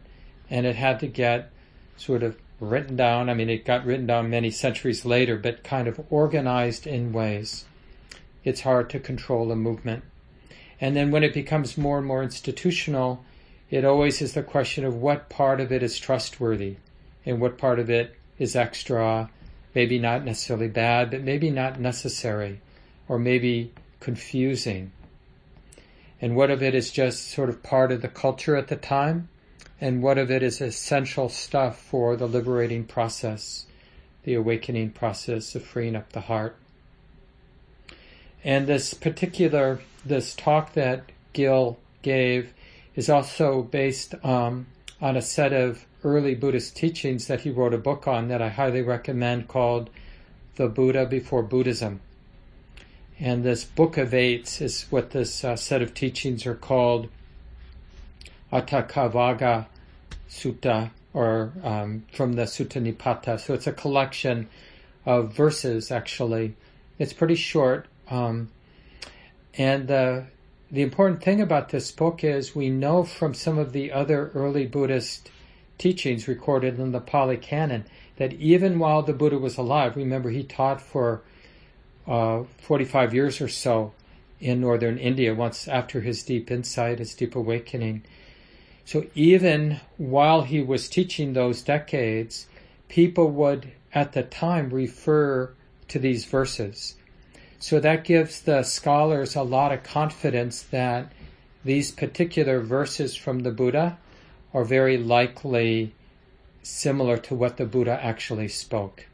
and 0.50 0.66
it 0.66 0.76
had 0.76 1.00
to 1.00 1.08
get 1.08 1.52
sort 1.98 2.24
of 2.24 2.38
written 2.60 2.96
down. 2.96 3.30
I 3.30 3.34
mean, 3.34 3.50
it 3.50 3.66
got 3.66 3.86
written 3.86 4.06
down 4.06 4.30
many 4.30 4.52
centuries 4.52 5.06
later, 5.06 5.38
but 5.38 5.64
kind 5.64 5.88
of 5.88 6.00
organized 6.10 6.86
in 6.86 7.12
ways. 7.14 7.66
It's 8.44 8.62
hard 8.62 8.90
to 8.92 9.00
control 9.00 9.52
a 9.52 9.56
movement. 9.56 10.04
And 10.80 10.96
then 10.96 11.12
when 11.12 11.24
it 11.24 11.34
becomes 11.34 11.78
more 11.78 11.98
and 11.98 12.08
more 12.08 12.24
institutional, 12.24 13.24
it 13.72 13.86
always 13.86 14.22
is 14.22 14.34
the 14.34 14.44
question 14.44 14.84
of 14.84 14.98
what 14.98 15.30
part 15.30 15.62
of 15.62 15.72
it 15.72 15.82
is 15.82 15.98
trustworthy 15.98 16.76
and 17.26 17.40
what 17.40 17.58
part 17.58 17.80
of 17.80 17.90
it 17.90 18.16
is 18.38 18.56
extra, 18.56 19.30
maybe 19.74 19.98
not 19.98 20.26
necessarily 20.26 20.68
bad, 20.68 21.10
but 21.10 21.22
maybe 21.22 21.50
not 21.50 21.80
necessary 21.80 22.60
or 23.08 23.18
maybe 23.18 23.72
confusing. 24.02 24.92
And 26.20 26.36
what 26.36 26.52
of 26.52 26.62
it 26.62 26.76
is 26.76 26.92
just 26.92 27.30
sort 27.30 27.50
of 27.50 27.64
part 27.64 27.92
of 27.92 28.02
the 28.02 28.08
culture 28.10 28.58
at 28.58 28.68
the 28.68 28.76
time, 28.76 29.30
and 29.80 30.04
what 30.04 30.18
of 30.18 30.30
it 30.30 30.44
is 30.44 30.62
essential 30.62 31.30
stuff 31.30 31.80
for 31.80 32.16
the 32.16 32.28
liberating 32.28 32.84
process, 32.84 33.66
the 34.24 34.34
awakening 34.34 34.92
process 34.92 35.56
of 35.56 35.64
freeing 35.64 35.96
up 35.96 36.12
the 36.12 36.22
heart. 36.22 36.58
And 38.44 38.68
this 38.68 38.94
particular, 38.94 39.80
this 40.06 40.36
talk 40.36 40.74
that 40.74 41.12
Gil 41.34 41.80
gave 42.02 42.54
is 42.96 43.10
also 43.10 43.62
based 43.62 44.16
um, 44.24 44.68
on 45.02 45.16
a 45.16 45.22
set 45.22 45.54
of 45.54 45.86
early 46.04 46.36
Buddhist 46.36 46.76
teachings 46.76 47.28
that 47.28 47.42
he 47.42 47.50
wrote 47.50 47.74
a 47.74 47.78
book 47.78 48.08
on 48.08 48.28
that 48.28 48.42
I 48.42 48.50
highly 48.50 48.82
recommend 48.82 49.48
called 49.48 49.90
The 50.56 50.68
Buddha 50.68 51.06
Before 51.06 51.44
Buddhism. 51.44 52.02
And 53.20 53.44
this 53.44 53.64
Book 53.64 53.98
of 53.98 54.14
Eights 54.14 54.62
is 54.62 54.86
what 54.90 55.12
this 55.12 55.44
uh, 55.44 55.56
set 55.56 55.82
of 55.82 55.94
teachings 55.94 56.46
are 56.46 56.56
called 56.56 57.08
Atthakavagga 58.52 59.68
Sutta, 60.30 60.90
or 61.14 61.54
um, 61.64 62.06
from 62.12 62.34
the 62.34 62.44
Sutta 62.44 62.82
Nipata. 62.82 63.40
So 63.40 63.54
it's 63.54 63.68
a 63.68 63.74
collection 63.74 64.50
of 65.06 65.34
verses, 65.34 65.92
actually. 65.92 66.56
It's 66.98 67.14
pretty 67.14 67.36
short. 67.36 67.86
Um, 68.10 68.50
and 69.56 69.88
the 69.88 70.26
the 70.72 70.82
important 70.82 71.22
thing 71.22 71.42
about 71.42 71.70
this 71.70 71.92
book 71.92 72.24
is 72.24 72.56
we 72.56 72.70
know 72.70 73.04
from 73.04 73.34
some 73.34 73.58
of 73.58 73.74
the 73.74 73.92
other 73.92 74.32
early 74.34 74.66
Buddhist 74.66 75.30
teachings 75.78 76.30
recorded 76.30 76.80
in 76.80 76.94
the 76.94 77.02
Pali 77.02 77.36
Canon 77.36 77.86
that 78.16 78.34
even 78.34 78.80
while 78.80 79.04
the 79.04 79.14
Buddha 79.14 79.38
was 79.38 79.58
alive, 79.58 79.98
remember 79.98 80.30
he 80.30 80.44
taught 80.44 80.82
for 80.82 81.22
uh, 82.08 82.44
45 82.60 83.14
years 83.14 83.42
or 83.42 83.50
so 83.50 83.92
in 84.40 84.62
northern 84.62 84.98
India 84.98 85.36
once 85.36 85.68
after 85.68 86.02
his 86.02 86.24
deep 86.24 86.50
insight, 86.50 87.00
his 87.00 87.14
deep 87.16 87.36
awakening. 87.36 88.04
So 88.86 89.06
even 89.14 89.82
while 89.98 90.44
he 90.44 90.62
was 90.62 90.88
teaching 90.88 91.34
those 91.34 91.62
decades, 91.62 92.48
people 92.88 93.30
would 93.32 93.74
at 93.94 94.14
the 94.14 94.24
time 94.24 94.70
refer 94.70 95.54
to 95.90 96.00
these 96.00 96.24
verses 96.24 96.96
so 97.62 97.80
that 97.80 98.04
gives 98.04 98.42
the 98.42 98.64
scholars 98.64 99.36
a 99.36 99.44
lot 99.44 99.72
of 99.72 99.84
confidence 99.84 100.64
that 100.64 101.12
these 101.64 101.92
particular 101.92 102.60
verses 102.60 103.16
from 103.16 103.42
the 103.42 103.52
Buddha 103.52 104.00
are 104.52 104.66
very 104.66 104.98
likely 104.98 105.94
similar 106.64 107.18
to 107.18 107.36
what 107.36 107.58
the 107.58 107.66
Buddha 107.66 108.04
actually 108.04 108.48
spoke 108.48 109.06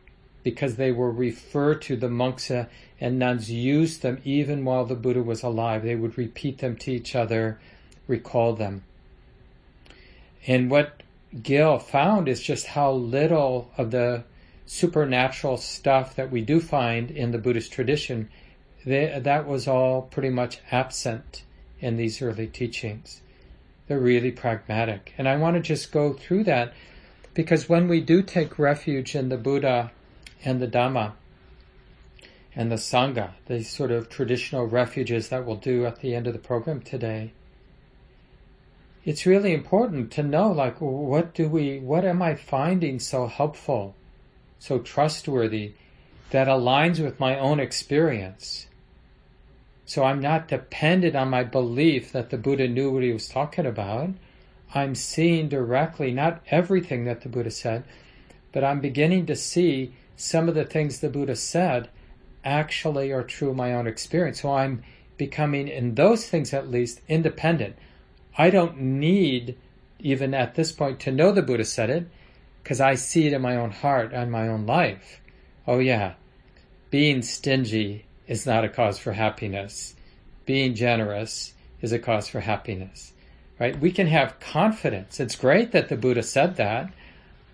because 0.44 0.78
they 0.78 0.94
were 0.94 1.12
referred 1.12 1.82
to, 1.82 1.98
the 1.98 2.10
monks 2.10 2.50
uh, 2.50 2.68
and 3.02 3.20
nuns 3.20 3.52
used 3.52 4.02
them 4.02 4.22
even 4.24 4.64
while 4.64 4.86
the 4.86 4.96
Buddha 4.96 5.22
was 5.22 5.44
alive. 5.44 5.84
They 5.84 5.96
would 5.96 6.18
repeat 6.18 6.60
them 6.60 6.78
to 6.78 6.92
each 6.92 7.16
other, 7.16 7.60
recall 8.08 8.54
them. 8.54 8.86
And 10.48 10.72
what 10.72 11.04
Gil 11.44 11.80
found 11.80 12.30
is 12.30 12.42
just 12.42 12.68
how 12.68 12.94
little 12.94 13.72
of 13.78 13.92
the 13.92 14.24
supernatural 14.68 15.58
stuff 15.58 16.16
that 16.16 16.30
we 16.30 16.42
do 16.42 16.60
find 16.60 17.10
in 17.10 17.32
the 17.32 17.38
Buddhist 17.38 17.72
tradition, 17.72 18.30
they, 18.86 19.20
that 19.20 19.48
was 19.48 19.68
all 19.68 20.04
pretty 20.04 20.30
much 20.30 20.60
absent 20.72 21.44
in 21.80 21.98
these 21.98 22.22
early 22.22 22.48
teachings. 22.48 23.22
They're 23.88 24.00
really 24.00 24.32
pragmatic. 24.32 25.14
And 25.18 25.28
I 25.28 25.38
want 25.38 25.56
to 25.56 25.62
just 25.62 25.92
go 25.92 26.14
through 26.14 26.44
that 26.44 26.74
because 27.34 27.70
when 27.70 27.88
we 27.88 28.02
do 28.02 28.22
take 28.22 28.60
refuge 28.60 29.16
in 29.16 29.30
the 29.30 29.38
Buddha 29.38 29.92
and 30.44 30.62
the 30.62 30.68
Dhamma 30.68 31.14
and 32.56 32.72
the 32.72 32.76
Sangha, 32.76 33.32
these 33.46 33.70
sort 33.70 33.92
of 33.92 34.10
traditional 34.10 34.66
refuges 34.66 35.30
that 35.30 35.46
we'll 35.46 35.56
do 35.56 35.86
at 35.86 36.02
the 36.02 36.14
end 36.14 36.28
of 36.28 36.34
the 36.34 36.40
program 36.40 36.82
today, 36.82 37.32
it's 39.06 39.26
really 39.26 39.54
important 39.54 40.12
to 40.12 40.24
know 40.24 40.52
like 40.52 40.82
what 40.82 41.34
do 41.34 41.48
we 41.48 41.80
what 41.80 42.04
am 42.04 42.22
I 42.22 42.36
finding 42.36 43.00
so 43.00 43.28
helpful 43.28 43.96
so 44.60 44.80
trustworthy 44.80 45.74
that 46.32 46.48
aligns 46.48 47.00
with 47.00 47.20
my 47.20 47.38
own 47.38 47.60
experience. 47.60 48.68
So 49.86 50.04
I'm 50.04 50.20
not 50.20 50.50
dependent 50.50 51.16
on 51.16 51.30
my 51.30 51.44
belief 51.44 52.12
that 52.12 52.30
the 52.30 52.38
Buddha 52.38 52.68
knew 52.68 52.92
what 52.92 53.04
he 53.04 53.14
was 53.14 53.30
talking 53.30 53.66
about. 53.66 54.10
I'm 54.76 54.96
seeing 54.96 55.48
directly 55.48 56.12
not 56.12 56.42
everything 56.52 57.06
that 57.06 57.22
the 57.22 57.30
Buddha 57.30 57.52
said, 57.52 57.86
but 58.52 58.64
I'm 58.64 58.82
beginning 58.82 59.26
to 59.28 59.36
see 59.36 59.94
some 60.18 60.50
of 60.50 60.56
the 60.56 60.66
things 60.66 61.00
the 61.00 61.10
Buddha 61.10 61.36
said 61.36 61.90
actually 62.44 63.12
are 63.12 63.24
true 63.24 63.52
of 63.52 63.56
my 63.56 63.74
own 63.74 63.88
experience. 63.88 64.42
So 64.42 64.54
I'm 64.54 64.84
becoming, 65.16 65.68
in 65.68 65.96
those 65.96 66.28
things 66.28 66.54
at 66.54 66.70
least, 66.70 67.00
independent. 67.08 67.76
I 68.38 68.50
don't 68.50 68.78
need, 68.78 69.58
even 70.00 70.34
at 70.34 70.56
this 70.56 70.72
point, 70.72 71.00
to 71.02 71.12
know 71.12 71.32
the 71.32 71.42
Buddha 71.42 71.66
said 71.66 71.90
it 71.90 72.08
because 72.68 72.82
I 72.82 72.96
see 72.96 73.26
it 73.26 73.32
in 73.32 73.42
my 73.42 73.56
own 73.56 73.72
heart 73.72 74.12
and 74.12 74.30
my 74.30 74.50
own 74.50 74.66
life. 74.66 75.22
Oh, 75.66 75.80
yeah, 75.80 76.16
being 76.90 77.22
stingy 77.22 78.08
is 78.28 78.46
not 78.46 78.66
a 78.66 78.68
cause 78.68 79.00
for 79.00 79.14
happiness. 79.14 79.96
Being 80.46 80.76
generous 80.76 81.54
is 81.82 81.94
a 81.94 82.00
cause 82.00 82.28
for 82.28 82.42
happiness. 82.42 83.14
Right? 83.58 83.80
We 83.80 83.94
can 83.94 84.08
have 84.08 84.42
confidence. 84.42 85.22
It's 85.22 85.38
great 85.38 85.72
that 85.72 85.88
the 85.88 85.96
Buddha 85.96 86.22
said 86.22 86.58
that, 86.58 86.92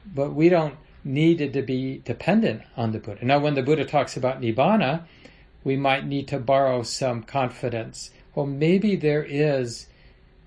but 0.04 0.34
we 0.34 0.50
don't 0.50 0.78
need 1.04 1.54
to 1.54 1.62
be 1.62 2.02
dependent 2.04 2.64
on 2.76 2.92
the 2.92 2.98
Buddha. 2.98 3.24
Now, 3.24 3.38
when 3.38 3.54
the 3.54 3.62
Buddha 3.62 3.86
talks 3.86 4.18
about 4.18 4.42
Nibbana, 4.42 5.04
we 5.64 5.76
might 5.78 6.08
need 6.08 6.28
to 6.30 6.40
borrow 6.40 6.82
some 6.82 7.22
confidence. 7.22 8.10
Well, 8.34 8.48
maybe 8.48 8.96
there 8.96 9.24
is 9.24 9.86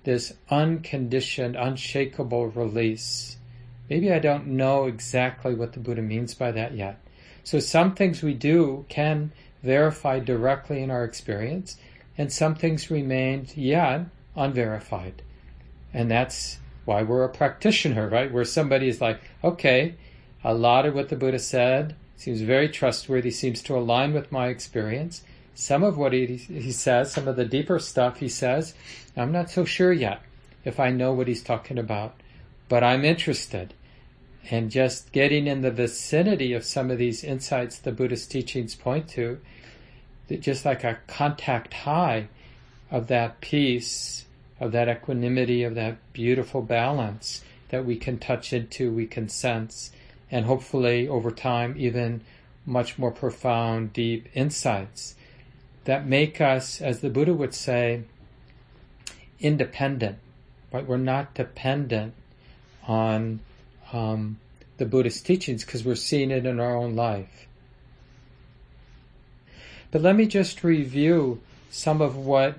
this 0.03 0.33
unconditioned, 0.49 1.55
unshakable 1.55 2.47
release 2.47 3.36
Maybe 3.89 4.11
I 4.11 4.19
don't 4.19 4.47
know 4.47 4.85
exactly 4.85 5.55
what 5.55 5.73
the 5.73 5.79
Buddha 5.79 6.01
means 6.01 6.33
by 6.33 6.51
that 6.51 6.73
yet. 6.73 6.99
So 7.43 7.59
some 7.59 7.95
things 7.95 8.21
we 8.21 8.33
do 8.33 8.85
can 8.89 9.31
verify 9.63 10.19
directly 10.19 10.83
in 10.83 10.91
our 10.91 11.03
experience, 11.03 11.77
and 12.17 12.31
some 12.31 12.55
things 12.55 12.91
remain 12.91 13.47
yet 13.55 14.05
unverified. 14.35 15.21
And 15.93 16.11
that's 16.11 16.59
why 16.85 17.03
we're 17.03 17.23
a 17.23 17.29
practitioner, 17.29 18.07
right? 18.07 18.31
Where 18.31 18.45
somebody 18.45 18.87
is 18.87 19.01
like, 19.01 19.21
okay, 19.43 19.95
a 20.43 20.53
lot 20.53 20.85
of 20.85 20.93
what 20.93 21.09
the 21.09 21.15
Buddha 21.15 21.39
said 21.39 21.95
seems 22.15 22.41
very 22.41 22.69
trustworthy, 22.69 23.31
seems 23.31 23.61
to 23.63 23.77
align 23.77 24.13
with 24.13 24.31
my 24.31 24.47
experience. 24.47 25.21
Some 25.53 25.83
of 25.83 25.97
what 25.97 26.13
he, 26.13 26.35
he 26.35 26.71
says, 26.71 27.11
some 27.11 27.27
of 27.27 27.35
the 27.35 27.45
deeper 27.45 27.79
stuff 27.79 28.17
he 28.17 28.29
says, 28.29 28.73
I'm 29.15 29.31
not 29.31 29.49
so 29.49 29.65
sure 29.65 29.91
yet 29.91 30.21
if 30.65 30.79
I 30.79 30.91
know 30.91 31.13
what 31.13 31.27
he's 31.27 31.43
talking 31.43 31.77
about, 31.77 32.15
but 32.69 32.83
I'm 32.83 33.05
interested. 33.05 33.73
And 34.49 34.71
just 34.71 35.11
getting 35.11 35.47
in 35.47 35.61
the 35.61 35.71
vicinity 35.71 36.53
of 36.53 36.63
some 36.63 36.89
of 36.89 36.97
these 36.97 37.23
insights 37.23 37.77
the 37.77 37.91
Buddhist 37.91 38.31
teachings 38.31 38.75
point 38.75 39.09
to, 39.09 39.39
just 40.39 40.65
like 40.65 40.83
a 40.83 40.99
contact 41.07 41.73
high 41.73 42.27
of 42.89 43.07
that 43.07 43.41
peace, 43.41 44.25
of 44.59 44.71
that 44.71 44.87
equanimity, 44.87 45.63
of 45.63 45.75
that 45.75 45.97
beautiful 46.13 46.61
balance 46.61 47.43
that 47.69 47.85
we 47.85 47.97
can 47.97 48.17
touch 48.17 48.53
into, 48.53 48.91
we 48.91 49.05
can 49.05 49.27
sense, 49.27 49.91
and 50.31 50.45
hopefully 50.45 51.07
over 51.07 51.31
time 51.31 51.75
even 51.77 52.21
much 52.65 52.97
more 52.97 53.11
profound, 53.11 53.93
deep 53.93 54.27
insights 54.33 55.15
that 55.85 56.05
make 56.05 56.41
us, 56.41 56.81
as 56.81 56.99
the 56.99 57.09
Buddha 57.09 57.33
would 57.33 57.53
say, 57.53 58.03
independent. 59.39 60.17
Right? 60.71 60.85
We're 60.85 60.97
not 60.97 61.33
dependent 61.33 62.13
on 62.87 63.39
um, 63.93 64.37
the 64.77 64.85
Buddhist 64.85 65.25
teachings 65.25 65.63
because 65.63 65.83
we're 65.83 65.95
seeing 65.95 66.31
it 66.31 66.45
in 66.45 66.59
our 66.59 66.75
own 66.75 66.95
life. 66.95 67.47
But 69.91 70.01
let 70.01 70.15
me 70.15 70.25
just 70.25 70.63
review 70.63 71.41
some 71.69 72.01
of 72.01 72.15
what 72.15 72.57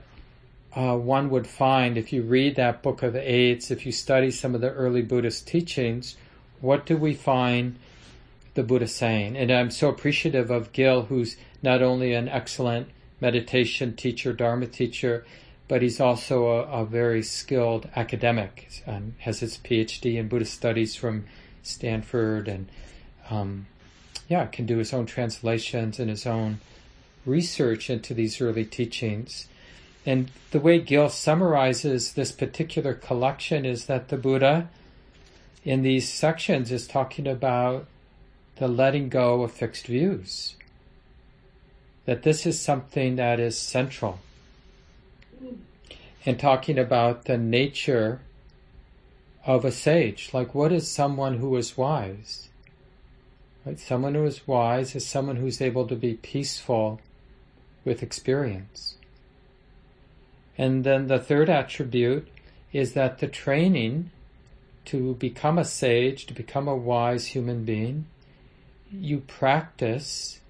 uh, 0.75 0.97
one 0.97 1.31
would 1.31 1.47
find 1.47 1.97
if 1.97 2.13
you 2.13 2.23
read 2.23 2.57
that 2.57 2.83
Book 2.83 3.03
of 3.03 3.13
the 3.13 3.33
Eights, 3.33 3.71
if 3.71 3.85
you 3.85 3.93
study 3.93 4.31
some 4.31 4.55
of 4.55 4.61
the 4.61 4.71
early 4.71 5.03
Buddhist 5.03 5.47
teachings. 5.47 6.17
What 6.61 6.87
do 6.87 6.97
we 6.97 7.15
find 7.15 7.77
the 8.55 8.63
Buddha 8.63 8.89
saying? 8.89 9.37
And 9.37 9.51
I'm 9.51 9.71
so 9.71 9.89
appreciative 9.89 10.51
of 10.51 10.73
Gil, 10.73 11.03
who's 11.03 11.37
not 11.63 11.83
only 11.83 12.15
an 12.15 12.29
excellent 12.29 12.89
meditation 13.21 13.97
teacher, 13.97 14.33
Dharma 14.33 14.67
teacher, 14.67 15.25
but 15.69 15.83
he's 15.83 16.01
also 16.01 16.47
a, 16.47 16.81
a 16.81 16.85
very 16.85 17.23
skilled 17.23 17.89
academic. 17.95 18.83
Has 19.19 19.41
his 19.41 19.59
PhD 19.59 20.17
in 20.17 20.29
Buddhist 20.29 20.55
studies 20.55 20.97
from 20.97 21.27
Stanford, 21.63 22.49
and 22.49 22.69
um, 23.31 23.67
yeah, 24.29 24.47
can 24.47 24.67
do 24.67 24.79
his 24.79 24.93
own 24.93 25.07
translations 25.07 25.99
and 25.99 26.11
his 26.11 26.27
own 26.27 26.61
research 27.25 27.91
into 27.91 28.15
these 28.15 28.41
early 28.41 28.65
teachings. 28.65 29.47
And 30.07 30.31
the 30.53 30.61
way 30.61 30.81
Gil 30.81 31.11
summarizes 31.11 32.15
this 32.15 32.33
particular 32.33 32.95
collection 32.95 33.67
is 33.67 33.87
that 33.87 34.09
the 34.09 34.17
Buddha, 34.17 34.69
in 35.65 35.83
these 35.83 36.09
sections, 36.09 36.73
is 36.73 36.87
talking 36.87 37.27
about 37.27 37.87
the 38.57 38.69
letting 38.69 39.11
go 39.11 39.43
of 39.43 39.53
fixed 39.53 39.87
views 39.87 40.55
that 42.09 42.23
this 42.23 42.47
is 42.47 42.59
something 42.59 43.17
that 43.17 43.39
is 43.39 43.59
central. 43.59 44.19
And 46.27 46.39
talking 46.39 46.79
about 46.79 47.25
the 47.25 47.39
nature 47.39 48.21
of 49.45 49.65
a 49.65 49.73
sage, 49.73 50.31
like 50.33 50.55
what 50.55 50.73
is 50.73 50.91
someone 50.91 51.39
who 51.39 51.57
is 51.57 51.77
wise? 51.77 52.49
Right? 53.65 53.79
Someone 53.79 54.15
who 54.15 54.25
is 54.25 54.47
wise 54.47 54.95
is 54.95 55.07
someone 55.07 55.37
who's 55.37 55.61
able 55.61 55.87
to 55.87 55.97
be 55.97 56.15
peaceful 56.15 57.01
with 57.85 58.03
experience. 58.03 58.97
And 60.57 60.85
then 60.85 61.07
the 61.07 61.19
third 61.19 61.49
attribute 61.49 62.29
is 62.73 62.93
that 62.93 63.19
the 63.19 63.29
training 63.29 64.11
to 64.87 65.15
become 65.15 65.59
a 65.59 65.65
sage, 65.65 66.27
to 66.27 66.35
become 66.35 66.67
a 66.67 66.77
wise 66.77 67.27
human 67.27 67.65
being, 67.65 68.07
you 68.91 69.19
practice 69.21 70.41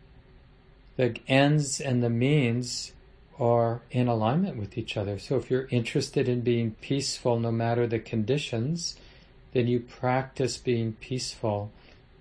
the 0.97 1.17
ends 1.27 1.81
and 1.81 2.03
the 2.03 2.11
means 2.11 2.93
are 3.39 3.83
in 3.91 4.09
alignment 4.09 4.57
with 4.57 4.77
each 4.77 4.97
other. 4.97 5.19
So 5.19 5.37
if 5.37 5.51
you're 5.51 5.69
interested 5.71 6.29
in 6.29 6.41
being 6.41 6.73
peaceful 6.81 7.39
no 7.39 7.53
matter 7.53 7.87
the 7.87 7.99
conditions, 7.99 8.97
then 9.53 9.67
you 9.67 9.81
practice 9.81 10.57
being 10.57 10.95
peaceful 10.95 11.71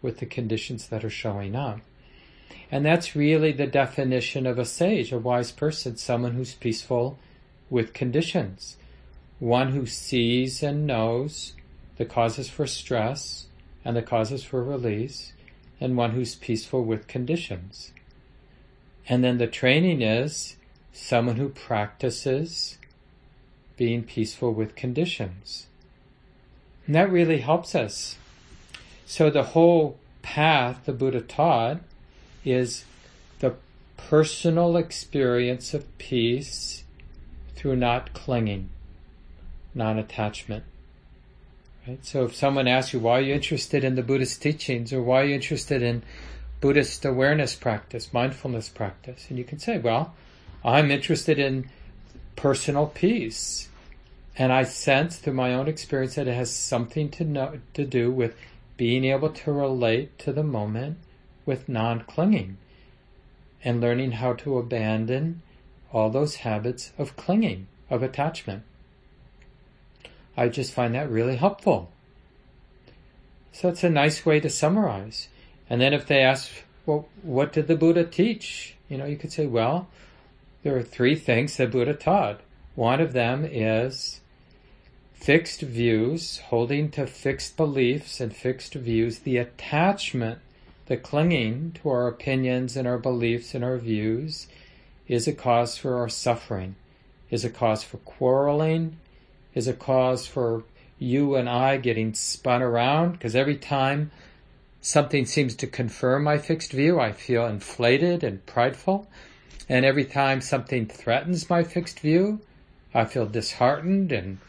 with 0.01 0.19
the 0.19 0.25
conditions 0.25 0.87
that 0.87 1.03
are 1.03 1.09
showing 1.09 1.55
up. 1.55 1.79
And 2.71 2.85
that's 2.85 3.15
really 3.15 3.51
the 3.51 3.67
definition 3.67 4.45
of 4.45 4.59
a 4.59 4.65
sage, 4.65 5.11
a 5.11 5.17
wise 5.17 5.51
person, 5.51 5.97
someone 5.97 6.33
who's 6.33 6.53
peaceful 6.53 7.17
with 7.69 7.93
conditions. 7.93 8.77
One 9.39 9.71
who 9.71 9.85
sees 9.85 10.61
and 10.61 10.85
knows 10.85 11.53
the 11.97 12.05
causes 12.05 12.49
for 12.49 12.67
stress 12.67 13.47
and 13.83 13.95
the 13.95 14.01
causes 14.01 14.43
for 14.43 14.61
release, 14.61 15.31
and 15.79 15.95
one 15.95 16.11
who's 16.11 16.35
peaceful 16.35 16.83
with 16.83 17.07
conditions. 17.07 17.93
And 19.07 19.23
then 19.23 19.37
the 19.37 19.47
training 19.47 20.01
is 20.01 20.56
someone 20.97 21.35
who 21.35 21.49
practices 21.49 22.77
being 23.77 24.03
peaceful 24.03 24.53
with 24.53 24.75
conditions. 24.75 25.67
And 26.85 26.95
that 26.95 27.11
really 27.11 27.39
helps 27.39 27.75
us. 27.75 28.15
So 29.05 29.29
the 29.29 29.43
whole 29.43 29.97
path 30.21 30.85
the 30.85 30.93
Buddha 30.93 31.21
taught 31.21 31.79
is 32.43 32.85
the 33.39 33.55
personal 33.95 34.75
experience 34.77 35.73
of 35.73 35.97
peace 35.97 36.83
through 37.55 37.75
not 37.75 38.13
clinging, 38.13 38.69
non-attachment. 39.75 40.63
Right? 41.87 42.03
So 42.05 42.25
if 42.25 42.35
someone 42.35 42.67
asks 42.67 42.93
you, 42.93 42.99
why 42.99 43.19
are 43.19 43.21
you 43.21 43.33
interested 43.33 43.83
in 43.83 43.95
the 43.95 44.03
Buddhist 44.03 44.41
teachings 44.41 44.91
or 44.91 45.01
why 45.01 45.21
are 45.21 45.25
you 45.25 45.35
interested 45.35 45.81
in 45.81 46.03
Buddhist 46.59 47.05
awareness 47.05 47.55
practice, 47.55 48.11
mindfulness 48.11 48.67
practice. 48.69 49.27
And 49.29 49.37
you 49.37 49.43
can 49.43 49.59
say, 49.59 49.77
well, 49.77 50.15
I'm 50.63 50.91
interested 50.91 51.39
in 51.39 51.69
personal 52.35 52.87
peace. 52.87 53.69
And 54.37 54.53
I 54.53 54.63
sense 54.63 55.17
through 55.17 55.33
my 55.33 55.53
own 55.53 55.67
experience 55.67 56.15
that 56.15 56.27
it 56.27 56.35
has 56.35 56.55
something 56.55 57.09
to 57.11 57.23
know, 57.23 57.59
to 57.73 57.85
do 57.85 58.11
with 58.11 58.35
being 58.77 59.03
able 59.03 59.29
to 59.29 59.51
relate 59.51 60.19
to 60.19 60.31
the 60.31 60.43
moment 60.43 60.97
with 61.45 61.67
non-clinging 61.67 62.57
and 63.63 63.81
learning 63.81 64.11
how 64.11 64.33
to 64.33 64.59
abandon 64.59 65.41
all 65.91 66.11
those 66.11 66.35
habits 66.35 66.91
of 66.99 67.15
clinging, 67.15 67.67
of 67.89 68.03
attachment. 68.03 68.61
I 70.35 70.49
just 70.49 70.71
find 70.71 70.93
that 70.93 71.09
really 71.09 71.37
helpful. 71.37 71.89
So 73.51 73.69
it's 73.69 73.83
a 73.83 73.89
nice 73.89 74.23
way 74.23 74.39
to 74.39 74.49
summarize. 74.51 75.29
And 75.67 75.81
then 75.81 75.93
if 75.93 76.05
they 76.05 76.19
ask, 76.19 76.51
well, 76.85 77.07
what 77.23 77.51
did 77.51 77.67
the 77.67 77.75
Buddha 77.75 78.03
teach? 78.03 78.75
You 78.87 78.99
know, 78.99 79.05
you 79.05 79.17
could 79.17 79.31
say, 79.31 79.47
well, 79.47 79.87
there 80.67 80.75
are 80.75 80.83
three 80.83 81.15
things 81.15 81.55
that 81.55 81.71
Buddha 81.71 81.93
taught. 81.93 82.41
One 82.75 82.99
of 82.99 83.13
them 83.13 83.45
is 83.45 84.19
fixed 85.13 85.61
views, 85.61 86.39
holding 86.39 86.91
to 86.91 87.07
fixed 87.07 87.55
beliefs 87.55 88.19
and 88.19 88.35
fixed 88.35 88.73
views, 88.73 89.19
the 89.19 89.37
attachment, 89.37 90.39
the 90.87 90.97
clinging 90.97 91.71
to 91.71 91.89
our 91.89 92.09
opinions 92.09 92.75
and 92.75 92.85
our 92.85 92.97
beliefs 92.97 93.55
and 93.55 93.63
our 93.63 93.77
views 93.77 94.47
is 95.07 95.25
a 95.25 95.31
cause 95.31 95.77
for 95.77 95.95
our 95.99 96.09
suffering, 96.09 96.75
is 97.31 97.45
a 97.45 97.49
cause 97.49 97.85
for 97.85 97.95
quarreling, 97.99 98.97
is 99.55 99.69
a 99.69 99.73
cause 99.73 100.27
for 100.27 100.65
you 100.99 101.35
and 101.35 101.47
I 101.47 101.77
getting 101.77 102.13
spun 102.13 102.61
around, 102.61 103.13
because 103.13 103.37
every 103.37 103.55
time 103.55 104.11
something 104.81 105.25
seems 105.25 105.55
to 105.55 105.67
confirm 105.67 106.25
my 106.25 106.37
fixed 106.37 106.73
view, 106.73 106.99
I 106.99 107.13
feel 107.13 107.45
inflated 107.45 108.21
and 108.21 108.45
prideful. 108.45 109.07
And 109.69 109.85
every 109.85 110.05
time 110.05 110.41
something 110.41 110.87
threatens 110.87 111.49
my 111.49 111.63
fixed 111.63 111.99
view, 111.99 112.39
I 112.93 113.05
feel 113.05 113.25
disheartened 113.25 114.11
and 114.11 114.39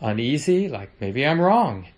uneasy, 0.00 0.68
like 0.68 0.90
maybe 1.00 1.26
I'm 1.26 1.40
wrong. 1.40 1.88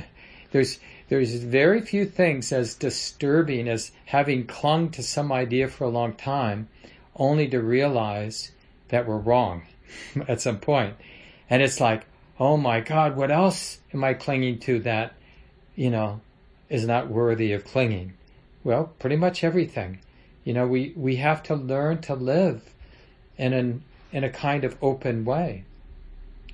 there's, 0.52 0.78
there's 1.08 1.34
very 1.34 1.80
few 1.80 2.06
things 2.06 2.52
as 2.52 2.74
disturbing 2.74 3.68
as 3.68 3.90
having 4.06 4.46
clung 4.46 4.90
to 4.90 5.02
some 5.02 5.32
idea 5.32 5.68
for 5.68 5.84
a 5.84 5.90
long 5.90 6.14
time, 6.14 6.68
only 7.16 7.48
to 7.48 7.60
realize 7.60 8.52
that 8.88 9.06
we're 9.06 9.18
wrong 9.18 9.62
at 10.28 10.40
some 10.40 10.58
point. 10.58 10.94
And 11.48 11.62
it's 11.62 11.80
like, 11.80 12.06
oh 12.38 12.56
my 12.56 12.80
God, 12.80 13.16
what 13.16 13.30
else 13.30 13.78
am 13.92 14.04
I 14.04 14.14
clinging 14.14 14.60
to 14.60 14.78
that, 14.80 15.14
you 15.74 15.90
know, 15.90 16.20
is 16.68 16.86
not 16.86 17.08
worthy 17.08 17.52
of 17.52 17.64
clinging? 17.64 18.14
Well, 18.62 18.92
pretty 18.98 19.16
much 19.16 19.42
everything. 19.42 19.98
You 20.44 20.54
know, 20.54 20.66
we, 20.66 20.92
we 20.96 21.16
have 21.16 21.42
to 21.44 21.54
learn 21.54 22.00
to 22.02 22.14
live 22.14 22.74
in 23.36 23.52
an, 23.52 23.82
in 24.12 24.24
a 24.24 24.30
kind 24.30 24.64
of 24.64 24.76
open 24.82 25.24
way 25.24 25.64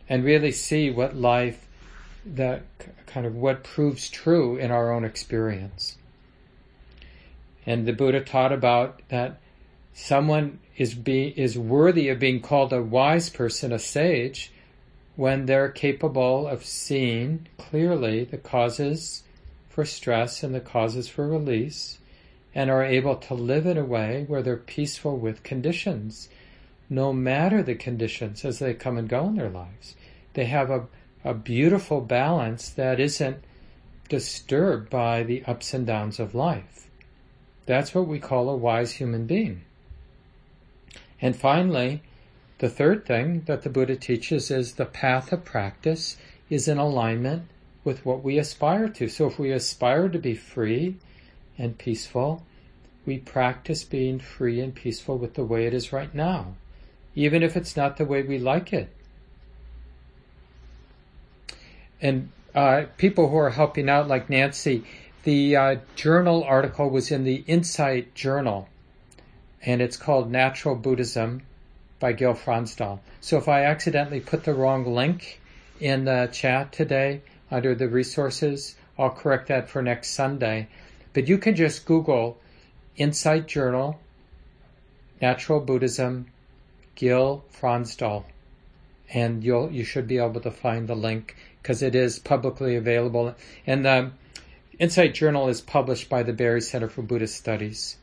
and 0.09 0.25
really 0.25 0.53
see 0.53 0.90
what 0.90 1.16
life, 1.16 1.66
that 2.25 2.62
kind 3.07 3.27
of 3.27 3.35
what 3.35 3.64
proves 3.64 4.09
true 4.09 4.57
in 4.57 4.70
our 4.70 4.92
own 4.92 5.05
experience. 5.05 5.96
And 7.64 7.87
the 7.87 7.92
Buddha 7.92 8.20
taught 8.20 8.53
about 8.53 9.01
that 9.09 9.40
someone 9.92 10.61
is 10.77 10.94
be, 10.94 11.29
is 11.37 11.59
worthy 11.59 12.09
of 12.09 12.18
being 12.18 12.40
called 12.40 12.72
a 12.72 12.83
wise 12.83 13.31
person, 13.31 13.72
a 13.72 13.79
sage, 13.79 14.53
when 15.16 15.46
they're 15.46 15.70
capable 15.70 16.46
of 16.46 16.64
seeing 16.64 17.46
clearly 17.57 18.25
the 18.25 18.37
causes 18.37 19.22
for 19.68 19.85
stress 19.85 20.42
and 20.42 20.55
the 20.55 20.61
causes 20.61 21.09
for 21.09 21.27
release, 21.27 21.99
and 22.57 22.71
are 22.71 22.83
able 22.83 23.16
to 23.16 23.35
live 23.35 23.66
in 23.66 23.77
a 23.77 23.85
way 23.85 24.25
where 24.29 24.40
they're 24.42 24.57
peaceful 24.57 25.19
with 25.19 25.42
conditions, 25.42 26.31
no 26.88 27.12
matter 27.12 27.62
the 27.62 27.75
conditions 27.75 28.47
as 28.47 28.61
they 28.61 28.73
come 28.73 28.97
and 28.97 29.11
go 29.11 29.27
in 29.27 29.37
their 29.37 29.51
lives. 29.51 29.95
They 30.33 30.47
have 30.47 30.71
a, 30.71 30.87
a 31.23 31.35
beautiful 31.35 32.01
balance 32.01 32.71
that 32.71 32.99
isn't 32.99 33.45
disturbed 34.09 34.88
by 34.88 35.23
the 35.23 35.45
ups 35.45 35.75
and 35.75 35.87
downs 35.87 36.19
of 36.19 36.35
life. 36.35 36.88
That's 37.66 37.95
what 37.95 38.09
we 38.09 38.19
call 38.19 38.49
a 38.49 38.57
wise 38.57 38.92
human 38.92 39.27
being. 39.27 39.61
And 41.21 41.37
finally, 41.37 42.01
the 42.57 42.71
third 42.71 43.05
thing 43.05 43.42
that 43.42 43.64
the 43.64 43.69
Buddha 43.69 43.97
teaches 43.97 44.51
is 44.51 44.73
the 44.73 44.87
path 44.87 45.31
of 45.31 45.45
practice 45.45 46.16
is 46.49 46.69
in 46.69 46.79
alignment 46.79 47.49
with 47.85 48.07
what 48.07 48.25
we 48.25 48.38
aspire 48.38 48.88
to. 48.88 49.09
So 49.09 49.27
if 49.27 49.38
we 49.38 49.53
aspire 49.53 50.09
to 50.09 50.19
be 50.19 50.35
free 50.35 50.97
and 51.59 51.79
peaceful, 51.79 52.45
we 53.05 53.19
practice 53.19 53.85
being 53.85 54.19
free 54.19 54.61
and 54.61 54.75
peaceful 54.75 55.16
with 55.16 55.35
the 55.35 55.45
way 55.45 55.66
it 55.66 55.75
is 55.75 55.92
right 55.92 56.14
now, 56.14 56.55
even 57.14 57.42
if 57.42 57.57
it's 57.57 57.77
not 57.77 57.97
the 57.97 58.05
way 58.05 58.23
we 58.23 58.38
like 58.38 58.73
it. 58.73 58.88
And 62.01 62.31
uh, 62.55 62.87
people 62.97 63.29
who 63.29 63.37
are 63.37 63.51
helping 63.51 63.88
out, 63.88 64.09
like 64.09 64.29
Nancy, 64.29 64.85
the 65.23 65.57
uh, 65.57 65.77
journal 65.95 66.45
article 66.45 66.88
was 66.90 67.11
in 67.11 67.25
the 67.25 67.45
Insight 67.47 68.14
Journal, 68.14 68.69
and 69.62 69.81
it's 69.81 69.97
called 69.97 70.31
Natural 70.31 70.75
Buddhism 70.75 71.42
by 71.99 72.12
Gil 72.12 72.35
Fronsdal. 72.35 73.01
So 73.21 73.38
if 73.38 73.49
I 73.49 73.64
accidentally 73.64 74.21
put 74.21 74.45
the 74.45 74.55
wrong 74.55 74.85
link 74.85 75.40
in 75.81 76.05
the 76.05 76.29
chat 76.33 76.73
today 76.73 77.23
under 77.51 77.75
the 77.75 77.88
resources, 77.88 78.77
I'll 78.99 79.11
correct 79.11 79.49
that 79.49 79.69
for 79.69 79.83
next 79.83 80.11
Sunday. 80.11 80.69
But 81.16 81.29
you 81.29 81.38
can 81.38 81.57
just 81.57 81.87
Google 81.87 82.37
Insight 82.98 83.46
Journal, 83.46 83.98
Natural 85.18 85.61
Buddhism, 85.61 86.26
Gil 86.94 87.42
Fronsdal, 87.59 88.24
and 89.09 89.42
you'll 89.42 89.72
you 89.72 89.83
should 89.83 90.07
be 90.07 90.18
able 90.18 90.42
to 90.42 90.50
find 90.50 90.87
the 90.87 90.94
link 90.94 91.35
because 91.62 91.81
it 91.81 91.94
is 91.94 92.18
publicly 92.18 92.76
available. 92.76 93.35
And 93.66 93.83
the 93.83 94.11
Insight 94.79 95.14
Journal 95.14 95.48
is 95.48 95.62
published 95.62 96.11
by 96.11 96.22
the 96.22 96.35
Barre 96.35 96.61
Center 96.61 96.87
for 96.87 97.00
Buddhist 97.00 97.37
Studies. 97.37 97.96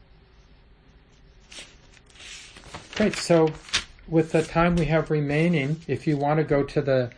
Great. 2.96 3.16
So 3.16 3.54
with 4.08 4.32
the 4.32 4.42
time 4.42 4.76
we 4.76 4.86
have 4.86 5.12
remaining, 5.12 5.82
if 5.88 6.08
you 6.08 6.18
want 6.18 6.40
to 6.40 6.44
go 6.44 6.64
to 6.64 6.82
the 6.82 7.12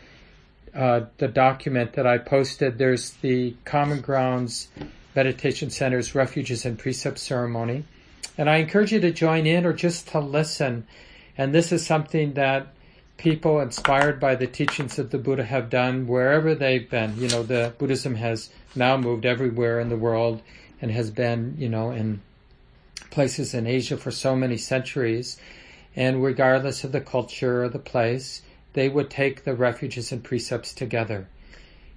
uh, 0.74 1.06
the 1.20 1.30
document 1.30 1.94
that 1.94 2.06
I 2.06 2.18
posted, 2.18 2.80
there's 2.80 3.12
the 3.12 3.56
Common 3.64 4.02
Grounds 4.02 4.68
Meditation 5.16 5.70
Center's 5.70 6.14
Refuges 6.14 6.66
and 6.66 6.78
Precept 6.78 7.18
Ceremony. 7.18 7.84
And 8.38 8.50
I 8.50 8.58
encourage 8.58 8.92
you 8.92 9.00
to 9.00 9.12
join 9.12 9.46
in 9.46 9.66
or 9.66 9.74
just 9.74 10.10
to 10.10 10.20
listen. 10.20 10.86
And 11.38 11.54
this 11.54 11.72
is 11.72 11.86
something 11.86 12.34
that 12.34 12.68
people 13.18 13.62
inspired 13.62 14.20
by 14.20 14.36
the 14.36 14.48
teachings 14.48 15.00
of 15.00 15.12
the 15.12 15.18
Buddha 15.18 15.46
have 15.46 15.70
done 15.70 16.08
wherever 16.08 16.54
they've 16.54 16.90
been. 16.90 17.18
You 17.18 17.30
know, 17.30 17.44
the 17.44 17.74
Buddhism 17.78 18.16
has 18.16 18.50
now 18.76 18.98
moved 18.98 19.26
everywhere 19.26 19.80
in 19.80 19.90
the 19.90 19.98
world 19.98 20.42
and 20.82 20.92
has 20.92 21.10
been, 21.12 21.56
you 21.58 21.70
know, 21.70 21.92
in 21.92 22.22
places 23.10 23.54
in 23.54 23.66
Asia 23.66 23.96
for 23.96 24.12
so 24.12 24.36
many 24.36 24.58
centuries 24.58 25.38
and 25.96 26.24
regardless 26.24 26.84
of 26.84 26.92
the 26.92 27.02
culture 27.02 27.64
or 27.64 27.70
the 27.70 27.80
place, 27.80 28.42
they 28.74 28.90
would 28.90 29.10
take 29.10 29.44
the 29.44 29.56
refuges 29.56 30.12
and 30.12 30.24
precepts 30.24 30.74
together. 30.74 31.28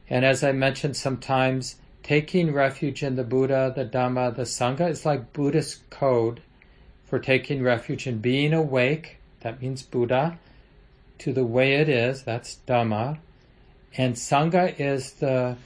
And 0.08 0.24
as 0.24 0.44
I 0.44 0.52
mentioned 0.52 0.96
sometimes, 0.96 1.76
taking 2.08 2.54
refuge 2.54 3.02
in 3.02 3.16
the 3.16 3.22
Buddha, 3.22 3.70
the 3.76 3.84
Dhamma, 3.84 4.34
the 4.34 4.44
Sangha 4.44 4.88
is 4.88 5.04
like 5.04 5.34
Buddhist 5.34 5.90
code 5.90 6.40
for 7.04 7.18
taking 7.18 7.62
refuge 7.62 8.06
in 8.06 8.16
being 8.16 8.54
awake, 8.54 9.18
that 9.40 9.60
means 9.60 9.82
Buddha, 9.82 10.38
to 11.18 11.34
the 11.34 11.44
way 11.44 11.74
it 11.74 11.86
is, 11.86 12.22
that's 12.22 12.60
Dhamma, 12.66 13.18
and 13.94 14.14
Sangha 14.14 14.74
is 14.80 15.12
the 15.12 15.58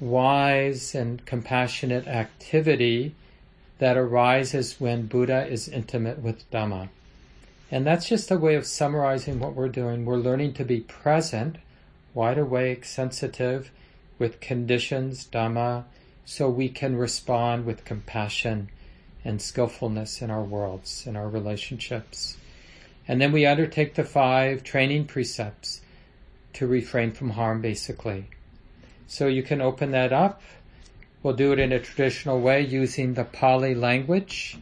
wise 0.00 0.96
and 0.96 1.24
compassionate 1.26 2.08
activity 2.08 3.14
that 3.78 3.96
arises 3.96 4.80
when 4.80 5.06
Buddha 5.06 5.46
is 5.46 5.68
intimate 5.68 6.18
with 6.18 6.50
Dhamma. 6.50 6.88
And 7.70 7.86
that's 7.86 8.08
just 8.08 8.32
a 8.32 8.36
way 8.36 8.56
of 8.56 8.66
summarizing 8.66 9.38
what 9.38 9.54
we're 9.54 9.68
doing. 9.68 10.04
We're 10.04 10.16
learning 10.16 10.54
to 10.54 10.64
be 10.64 10.80
present, 10.80 11.58
wide 12.14 12.38
awake, 12.38 12.84
sensitive 12.84 13.70
with 14.24 14.40
conditions, 14.40 15.28
Dhamma, 15.30 15.84
so 16.24 16.48
we 16.48 16.70
can 16.70 16.96
respond 16.96 17.66
with 17.66 17.84
compassion 17.84 18.70
and 19.22 19.42
skillfulness 19.42 20.22
in 20.22 20.30
our 20.30 20.42
worlds, 20.42 21.06
in 21.06 21.14
our 21.14 21.28
relationships. 21.28 22.38
And 23.06 23.20
then 23.20 23.32
we 23.32 23.44
undertake 23.44 23.96
the 23.96 24.02
five 24.02 24.64
training 24.64 25.08
precepts 25.08 25.82
to 26.54 26.66
refrain 26.66 27.12
from 27.12 27.30
harm, 27.30 27.60
basically. 27.60 28.28
So 29.06 29.26
you 29.26 29.42
can 29.42 29.60
open 29.60 29.90
that 29.90 30.10
up. 30.10 30.40
We'll 31.22 31.34
do 31.34 31.52
it 31.52 31.58
in 31.58 31.70
a 31.70 31.78
traditional 31.78 32.40
way 32.40 32.62
using 32.62 33.12
the 33.12 33.24
Pali 33.24 33.74
language 33.74 34.56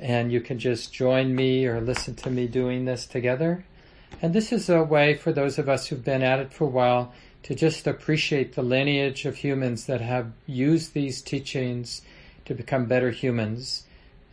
and 0.00 0.32
you 0.32 0.40
can 0.40 0.58
just 0.58 0.92
join 0.92 1.36
me 1.36 1.66
or 1.66 1.80
listen 1.80 2.16
to 2.16 2.30
me 2.30 2.48
doing 2.48 2.84
this 2.84 3.06
together. 3.06 3.64
And 4.20 4.34
this 4.34 4.50
is 4.50 4.68
a 4.68 4.82
way 4.82 5.14
for 5.14 5.30
those 5.30 5.56
of 5.56 5.68
us 5.68 5.86
who've 5.86 6.04
been 6.04 6.24
at 6.24 6.40
it 6.40 6.52
for 6.52 6.64
a 6.64 6.74
while 6.80 7.12
to 7.44 7.54
just 7.54 7.86
appreciate 7.86 8.54
the 8.54 8.62
lineage 8.62 9.26
of 9.26 9.36
humans 9.36 9.84
that 9.84 10.00
have 10.00 10.32
used 10.46 10.94
these 10.94 11.20
teachings 11.20 12.00
to 12.46 12.54
become 12.54 12.86
better 12.86 13.10
humans 13.10 13.84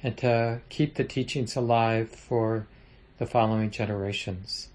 and 0.01 0.17
to 0.17 0.61
keep 0.69 0.95
the 0.95 1.03
teachings 1.03 1.55
alive 1.55 2.09
for 2.09 2.65
the 3.19 3.25
following 3.25 3.69
generations. 3.69 4.69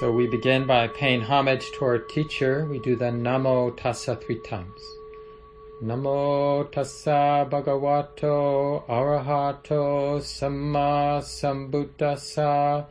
So 0.00 0.10
we 0.10 0.26
begin 0.26 0.66
by 0.66 0.88
paying 0.88 1.20
homage 1.22 1.64
to 1.78 1.84
our 1.84 1.98
teacher. 1.98 2.64
We 2.64 2.78
do 2.78 2.96
the 2.96 3.06
Namo 3.06 3.76
Tassa 3.76 4.20
three 4.22 4.40
times. 4.42 4.97
Namo 5.80 6.68
Tassa 6.72 7.48
Bhagavato 7.48 8.84
Arahato 8.88 10.18
Samma 10.20 11.22
Sambuddhassa. 11.22 12.84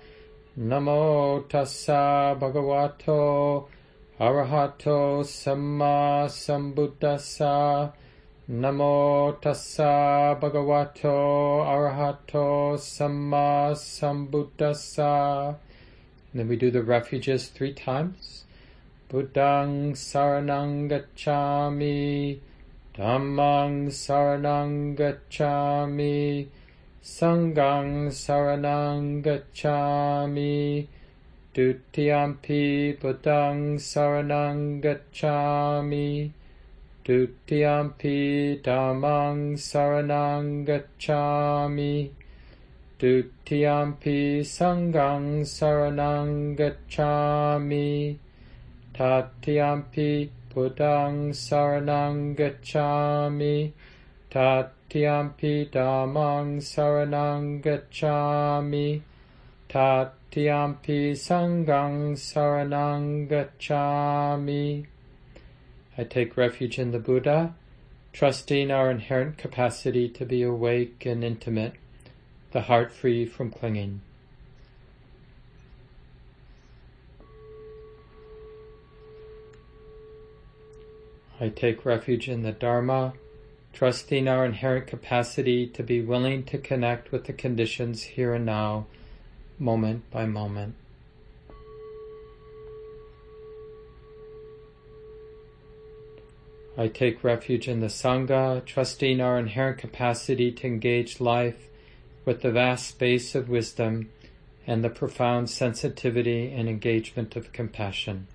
Namo 0.58 1.46
Tassa 1.50 2.34
Bhagavato 2.40 3.68
Arahato 4.18 5.22
Samma 5.26 6.30
Sambuddhassa. 6.30 7.92
Namo 8.50 9.38
Tassa 9.42 10.40
Bhagavato 10.40 11.66
Arahato 11.68 12.78
Samma 12.78 13.74
Sambuddhassa. 13.76 15.58
Then 16.34 16.48
we 16.48 16.56
do 16.56 16.72
the 16.72 16.84
refuges 16.84 17.50
three 17.50 17.74
times. 17.74 18.46
Buddhang 19.10 19.92
saranang 19.92 20.90
gacchami, 20.90 22.40
Dhammang 22.98 23.90
saranang 23.94 24.98
gacchami, 24.98 26.48
Sanghang 27.04 28.10
saranang 28.10 29.22
gacchami, 29.22 30.88
Dutiyampi 31.54 33.00
Buddhang 33.00 33.78
saranang 33.78 34.82
gacchami, 34.82 36.32
Dutiyampi 37.06 38.64
Dhammang 38.64 39.54
saranang 39.54 40.66
gacchami, 40.66 42.10
Dutiyampi 42.98 44.42
Sanghang 44.42 45.46
Saranang 45.46 46.58
Gacchami 46.58 48.18
Tatiyampi 48.92 50.30
Buddhang 50.58 51.34
Saranang 51.34 52.36
Gacchami. 52.36 53.74
Tatiyampi 54.32 55.70
Dhammang 55.70 56.58
Saranang 56.58 57.62
Gacchami. 57.62 59.04
Tatiyampi 59.70 61.12
Sanghang 61.12 62.14
Saranang 62.18 63.30
Gacchami. 63.30 64.88
I 65.96 66.04
take 66.04 66.36
refuge 66.36 66.80
in 66.80 66.90
the 66.90 66.98
Buddha, 66.98 67.54
trusting 68.12 68.72
our 68.72 68.90
inherent 68.90 69.38
capacity 69.38 70.10
to 70.10 70.26
be 70.26 70.42
awake 70.42 71.06
and 71.06 71.24
intimate 71.24 71.74
the 72.50 72.62
heart 72.62 72.92
free 72.92 73.28
from 73.28 73.52
clinging. 73.52 74.02
I 81.40 81.50
take 81.50 81.86
refuge 81.86 82.28
in 82.28 82.42
the 82.42 82.52
Dharma, 82.52 83.14
trusting 83.72 84.28
our 84.28 84.44
inherent 84.44 84.88
capacity 84.88 85.68
to 85.68 85.84
be 85.84 86.02
willing 86.02 86.44
to 86.46 86.58
connect 86.58 87.12
with 87.12 87.26
the 87.26 87.34
conditions 87.34 88.02
here 88.04 88.34
and 88.34 88.46
now, 88.46 88.88
moment 89.60 90.10
by 90.10 90.26
moment. 90.26 90.76
I 96.76 96.88
take 96.88 97.24
refuge 97.24 97.68
in 97.68 97.82
the 97.82 97.88
Sangha, 97.88 98.64
trusting 98.66 99.22
our 99.22 99.38
inherent 99.40 99.80
capacity 99.80 100.52
to 100.52 100.68
engage 100.68 101.20
life 101.20 101.68
with 102.24 102.42
the 102.42 102.52
vast 102.52 102.88
space 102.88 103.34
of 103.34 103.50
wisdom 103.50 104.10
and 104.68 104.84
the 104.84 104.90
profound 104.90 105.50
sensitivity 105.50 106.52
and 106.52 106.68
engagement 106.68 107.36
of 107.36 107.52
compassion. 107.52 108.28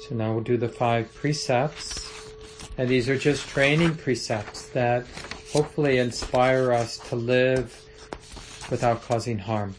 So 0.00 0.14
now 0.14 0.32
we'll 0.32 0.44
do 0.44 0.56
the 0.56 0.68
five 0.68 1.12
precepts, 1.14 2.32
and 2.76 2.88
these 2.88 3.08
are 3.08 3.18
just 3.18 3.48
training 3.48 3.96
precepts 3.96 4.68
that 4.70 5.06
hopefully 5.52 5.98
inspire 5.98 6.72
us 6.72 6.98
to 7.08 7.16
live 7.16 7.84
without 8.70 9.02
causing 9.02 9.38
harm 9.38 9.74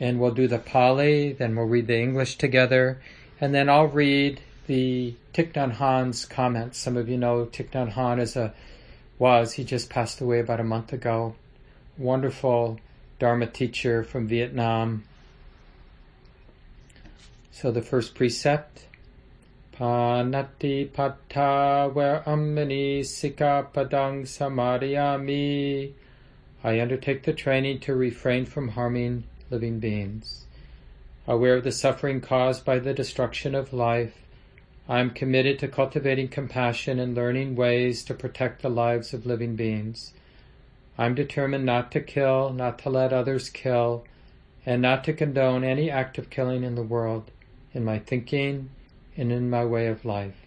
and 0.00 0.20
we'll 0.20 0.32
do 0.32 0.46
the 0.46 0.58
Pali, 0.58 1.32
then 1.32 1.56
we'll 1.56 1.66
read 1.66 1.86
the 1.86 1.98
English 1.98 2.38
together, 2.38 3.00
and 3.40 3.54
then 3.54 3.68
I'll 3.68 3.88
read 3.88 4.40
the 4.66 5.14
Thich 5.34 5.52
Nhat 5.52 5.76
Hanh's 5.76 6.24
comments. 6.24 6.78
Some 6.78 6.96
of 6.96 7.08
you 7.08 7.16
know 7.16 7.46
Thich 7.46 7.70
Nhat 7.70 7.94
Hanh 7.94 8.20
is 8.20 8.36
a 8.36 8.54
was 9.18 9.54
he 9.54 9.64
just 9.64 9.90
passed 9.90 10.20
away 10.20 10.38
about 10.38 10.60
a 10.60 10.64
month 10.64 10.92
ago. 10.92 11.34
Wonderful 11.96 12.78
Dharma 13.18 13.48
teacher 13.48 14.04
from 14.04 14.28
Vietnam. 14.28 15.02
So 17.50 17.72
the 17.72 17.82
first 17.82 18.14
precept. 18.14 18.84
Panati 19.78 20.90
where 21.94 22.22
amini 22.26 23.06
sika 23.06 23.68
padang 23.72 24.24
samadhyami. 24.24 25.92
I 26.64 26.80
undertake 26.80 27.22
the 27.22 27.32
training 27.32 27.78
to 27.80 27.94
refrain 27.94 28.44
from 28.44 28.70
harming 28.70 29.22
living 29.50 29.78
beings. 29.78 30.46
Aware 31.28 31.58
of 31.58 31.62
the 31.62 31.70
suffering 31.70 32.20
caused 32.20 32.64
by 32.64 32.80
the 32.80 32.92
destruction 32.92 33.54
of 33.54 33.72
life, 33.72 34.26
I 34.88 34.98
am 34.98 35.10
committed 35.10 35.60
to 35.60 35.68
cultivating 35.68 36.26
compassion 36.26 36.98
and 36.98 37.14
learning 37.14 37.54
ways 37.54 38.02
to 38.04 38.14
protect 38.14 38.62
the 38.62 38.68
lives 38.68 39.14
of 39.14 39.26
living 39.26 39.54
beings. 39.54 40.12
I 40.96 41.06
am 41.06 41.14
determined 41.14 41.64
not 41.64 41.92
to 41.92 42.00
kill, 42.00 42.52
not 42.52 42.80
to 42.80 42.90
let 42.90 43.12
others 43.12 43.48
kill, 43.48 44.04
and 44.66 44.82
not 44.82 45.04
to 45.04 45.12
condone 45.12 45.62
any 45.62 45.88
act 45.88 46.18
of 46.18 46.30
killing 46.30 46.64
in 46.64 46.74
the 46.74 46.82
world, 46.82 47.30
in 47.72 47.84
my 47.84 48.00
thinking 48.00 48.70
and 49.18 49.32
in 49.32 49.50
my 49.50 49.64
way 49.64 49.88
of 49.88 50.04
life. 50.04 50.46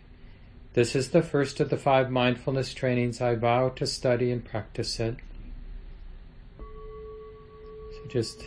This 0.73 0.95
is 0.95 1.09
the 1.09 1.21
first 1.21 1.59
of 1.59 1.69
the 1.69 1.77
five 1.77 2.09
mindfulness 2.09 2.73
trainings 2.73 3.19
I 3.19 3.35
vow 3.35 3.69
to 3.69 3.85
study 3.85 4.31
and 4.31 4.43
practice 4.43 4.99
it. 5.01 5.17
So 6.57 8.07
just 8.07 8.45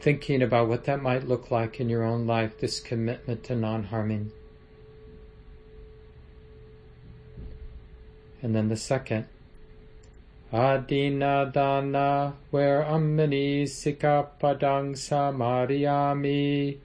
thinking 0.00 0.42
about 0.42 0.68
what 0.68 0.84
that 0.84 1.00
might 1.00 1.28
look 1.28 1.52
like 1.52 1.78
in 1.78 1.88
your 1.88 2.02
own 2.02 2.26
life, 2.26 2.58
this 2.58 2.80
commitment 2.80 3.44
to 3.44 3.54
non 3.54 3.84
harming. 3.84 4.32
And 8.42 8.54
then 8.54 8.68
the 8.68 8.76
second, 8.76 9.26
Adina 10.52 11.50
dana, 11.52 12.34
where 12.50 12.82
amini 12.82 13.62
sikapadang 13.64 14.94
samadhyami. 14.96 16.78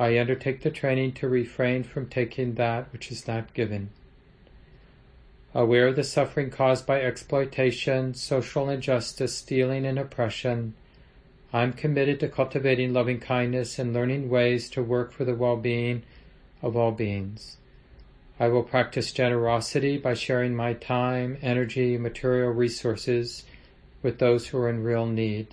I 0.00 0.18
undertake 0.18 0.62
the 0.62 0.70
training 0.70 1.12
to 1.16 1.28
refrain 1.28 1.82
from 1.82 2.08
taking 2.08 2.54
that 2.54 2.90
which 2.90 3.12
is 3.12 3.28
not 3.28 3.52
given. 3.52 3.90
Aware 5.54 5.88
of 5.88 5.96
the 5.96 6.04
suffering 6.04 6.48
caused 6.48 6.86
by 6.86 7.02
exploitation, 7.02 8.14
social 8.14 8.70
injustice, 8.70 9.36
stealing, 9.36 9.84
and 9.84 9.98
oppression, 9.98 10.72
I'm 11.52 11.74
committed 11.74 12.18
to 12.20 12.28
cultivating 12.28 12.94
loving 12.94 13.20
kindness 13.20 13.78
and 13.78 13.92
learning 13.92 14.30
ways 14.30 14.70
to 14.70 14.82
work 14.82 15.12
for 15.12 15.26
the 15.26 15.34
well 15.34 15.58
being 15.58 16.02
of 16.62 16.78
all 16.78 16.92
beings. 16.92 17.58
I 18.38 18.48
will 18.48 18.62
practice 18.62 19.12
generosity 19.12 19.98
by 19.98 20.14
sharing 20.14 20.56
my 20.56 20.72
time, 20.72 21.36
energy, 21.42 21.98
material 21.98 22.52
resources 22.52 23.44
with 24.02 24.18
those 24.18 24.46
who 24.46 24.56
are 24.56 24.70
in 24.70 24.82
real 24.82 25.04
need. 25.04 25.48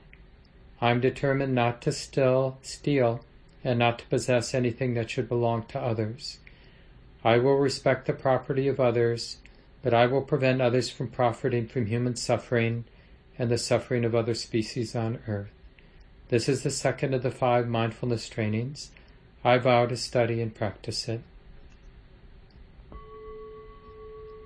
I'm 0.79 1.01
determined 1.01 1.53
not 1.53 1.81
to 1.81 1.91
still 1.91 2.59
steal 2.61 3.25
and 3.63 3.79
not 3.79 3.99
to 3.99 4.05
possess 4.07 4.53
anything 4.53 4.93
that 4.93 5.09
should 5.09 5.27
belong 5.27 5.63
to 5.63 5.79
others. 5.79 6.39
I 7.23 7.37
will 7.37 7.57
respect 7.57 8.05
the 8.05 8.13
property 8.13 8.67
of 8.67 8.79
others, 8.79 9.37
but 9.81 9.93
I 9.93 10.05
will 10.05 10.21
prevent 10.21 10.61
others 10.61 10.89
from 10.89 11.09
profiting 11.09 11.67
from 11.67 11.87
human 11.87 12.15
suffering 12.15 12.85
and 13.37 13.49
the 13.49 13.57
suffering 13.57 14.05
of 14.05 14.15
other 14.15 14.33
species 14.33 14.95
on 14.95 15.19
earth. 15.27 15.51
This 16.29 16.49
is 16.49 16.63
the 16.63 16.71
second 16.71 17.13
of 17.13 17.23
the 17.23 17.31
five 17.31 17.67
mindfulness 17.67 18.27
trainings. 18.29 18.91
I 19.43 19.57
vow 19.57 19.85
to 19.85 19.95
study 19.95 20.41
and 20.41 20.53
practice 20.53 21.07
it. 21.07 21.21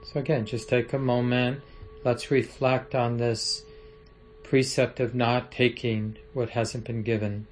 So, 0.04 0.20
again, 0.20 0.46
just 0.46 0.70
take 0.70 0.94
a 0.94 1.00
moment. 1.00 1.62
Let's 2.04 2.32
reflect 2.32 2.94
on 2.94 3.18
this 3.18 3.64
precept 4.44 5.00
of 5.00 5.16
not 5.16 5.52
taking 5.52 6.18
what 6.34 6.50
hasn't 6.50 6.84
been 6.84 7.04
given 7.04 7.48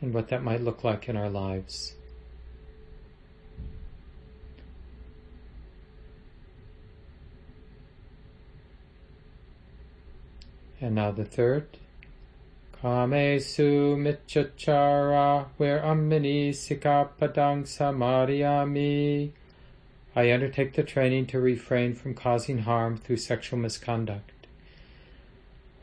and 0.00 0.14
what 0.14 0.28
that 0.28 0.42
might 0.42 0.62
look 0.62 0.84
like 0.84 1.08
in 1.08 1.16
our 1.16 1.30
lives. 1.30 1.94
And 10.80 10.94
now 10.94 11.10
the 11.10 11.24
third. 11.24 11.66
Kamesu 12.80 13.96
michachara, 13.96 15.46
where 15.56 15.80
amini 15.80 16.50
sikapadang 16.50 17.64
samadhyami. 17.64 19.32
I 20.14 20.32
undertake 20.32 20.74
the 20.74 20.84
training 20.84 21.26
to 21.26 21.40
refrain 21.40 21.94
from 21.94 22.14
causing 22.14 22.58
harm 22.58 22.96
through 22.96 23.16
sexual 23.16 23.58
misconduct. 23.58 24.30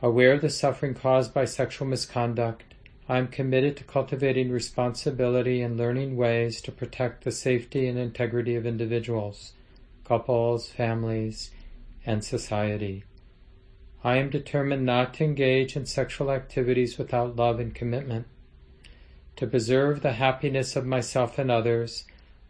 Aware 0.01 0.34
of 0.34 0.41
the 0.41 0.49
suffering 0.49 0.93
caused 0.93 1.34
by 1.34 1.45
sexual 1.45 1.88
misconduct, 1.88 2.74
I 3.07 3.19
am 3.19 3.27
committed 3.27 3.77
to 3.77 3.83
cultivating 3.83 4.49
responsibility 4.49 5.61
and 5.61 5.77
learning 5.77 6.17
ways 6.17 6.59
to 6.61 6.71
protect 6.71 7.23
the 7.23 7.31
safety 7.31 7.87
and 7.87 7.99
integrity 7.99 8.55
of 8.55 8.65
individuals, 8.65 9.53
couples, 10.03 10.69
families, 10.69 11.51
and 12.03 12.23
society. 12.23 13.03
I 14.03 14.17
am 14.17 14.31
determined 14.31 14.85
not 14.87 15.13
to 15.15 15.23
engage 15.23 15.75
in 15.75 15.85
sexual 15.85 16.31
activities 16.31 16.97
without 16.97 17.35
love 17.35 17.59
and 17.59 17.75
commitment. 17.75 18.25
To 19.35 19.45
preserve 19.45 20.01
the 20.01 20.13
happiness 20.13 20.75
of 20.75 20.85
myself 20.85 21.37
and 21.37 21.51
others, 21.51 22.05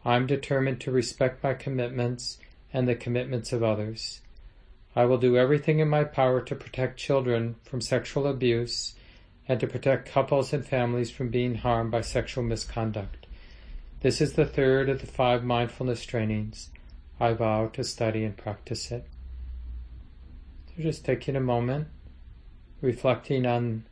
I 0.05 0.15
am 0.15 0.25
determined 0.25 0.79
to 0.81 0.91
respect 0.91 1.43
my 1.43 1.53
commitments 1.53 2.37
and 2.71 2.87
the 2.87 2.95
commitments 2.95 3.51
of 3.51 3.63
others. 3.63 4.21
I 4.95 5.03
will 5.03 5.17
do 5.17 5.35
everything 5.35 5.79
in 5.79 5.89
my 5.89 6.05
power 6.05 6.39
to 6.41 6.55
protect 6.55 6.97
children 6.97 7.55
from 7.63 7.81
sexual 7.81 8.27
abuse 8.27 8.95
and 9.47 9.59
to 9.59 9.67
protect 9.67 10.09
couples 10.09 10.53
and 10.53 10.65
families 10.65 11.11
from 11.11 11.29
being 11.29 11.55
harmed 11.55 11.91
by 11.91 12.01
sexual 12.01 12.43
misconduct. 12.43 13.27
This 14.01 14.21
is 14.21 14.33
the 14.33 14.45
third 14.45 14.89
of 14.89 15.01
the 15.01 15.07
five 15.07 15.43
mindfulness 15.43 16.05
trainings. 16.05 16.69
I 17.19 17.33
vow 17.33 17.67
to 17.73 17.83
study 17.83 18.23
and 18.23 18.35
practice 18.35 18.91
it. 18.91 19.07
So 20.67 20.83
just 20.83 21.05
taking 21.05 21.35
a 21.35 21.41
moment, 21.41 21.87
reflecting 22.81 23.45
on 23.45 23.85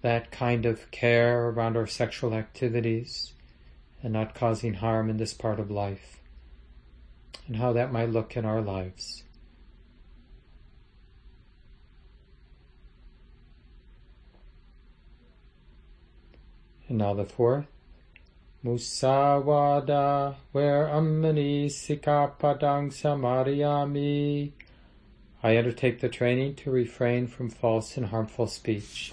that 0.00 0.30
kind 0.30 0.66
of 0.66 0.90
care 0.90 1.48
around 1.48 1.76
our 1.76 1.86
sexual 1.86 2.34
activities 2.34 3.34
and 4.02 4.12
not 4.12 4.34
causing 4.34 4.74
harm 4.74 5.08
in 5.08 5.16
this 5.16 5.32
part 5.32 5.60
of 5.60 5.70
life, 5.70 6.20
and 7.46 7.56
how 7.56 7.72
that 7.72 7.92
might 7.92 8.10
look 8.10 8.36
in 8.36 8.44
our 8.44 8.60
lives. 8.60 9.22
And 16.92 16.98
now 16.98 17.14
the 17.14 17.24
fourth. 17.24 17.68
Musawada, 18.62 20.34
where 20.52 20.90
amani 20.90 21.70
sikapadang 21.70 22.92
samadhyami 22.92 24.52
I 25.42 25.56
undertake 25.56 26.02
the 26.02 26.10
training 26.10 26.56
to 26.56 26.70
refrain 26.70 27.28
from 27.28 27.48
false 27.48 27.96
and 27.96 28.04
harmful 28.04 28.46
speech. 28.46 29.10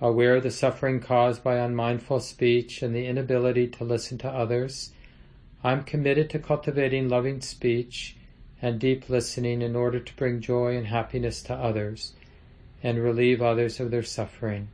Aware 0.00 0.36
of 0.36 0.44
the 0.44 0.52
suffering 0.52 1.00
caused 1.00 1.42
by 1.42 1.56
unmindful 1.56 2.20
speech 2.20 2.82
and 2.82 2.94
the 2.94 3.06
inability 3.06 3.66
to 3.66 3.82
listen 3.82 4.16
to 4.18 4.30
others, 4.30 4.92
I 5.64 5.72
am 5.72 5.82
committed 5.82 6.30
to 6.30 6.38
cultivating 6.38 7.08
loving 7.08 7.40
speech 7.40 8.16
and 8.62 8.78
deep 8.78 9.08
listening 9.08 9.60
in 9.60 9.74
order 9.74 9.98
to 9.98 10.14
bring 10.14 10.40
joy 10.40 10.76
and 10.76 10.86
happiness 10.86 11.42
to 11.42 11.54
others 11.54 12.12
and 12.80 13.02
relieve 13.02 13.42
others 13.42 13.80
of 13.80 13.90
their 13.90 14.04
suffering. 14.04 14.68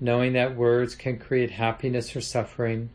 Knowing 0.00 0.32
that 0.32 0.56
words 0.56 0.94
can 0.94 1.18
create 1.18 1.52
happiness 1.52 2.14
or 2.14 2.20
suffering, 2.20 2.90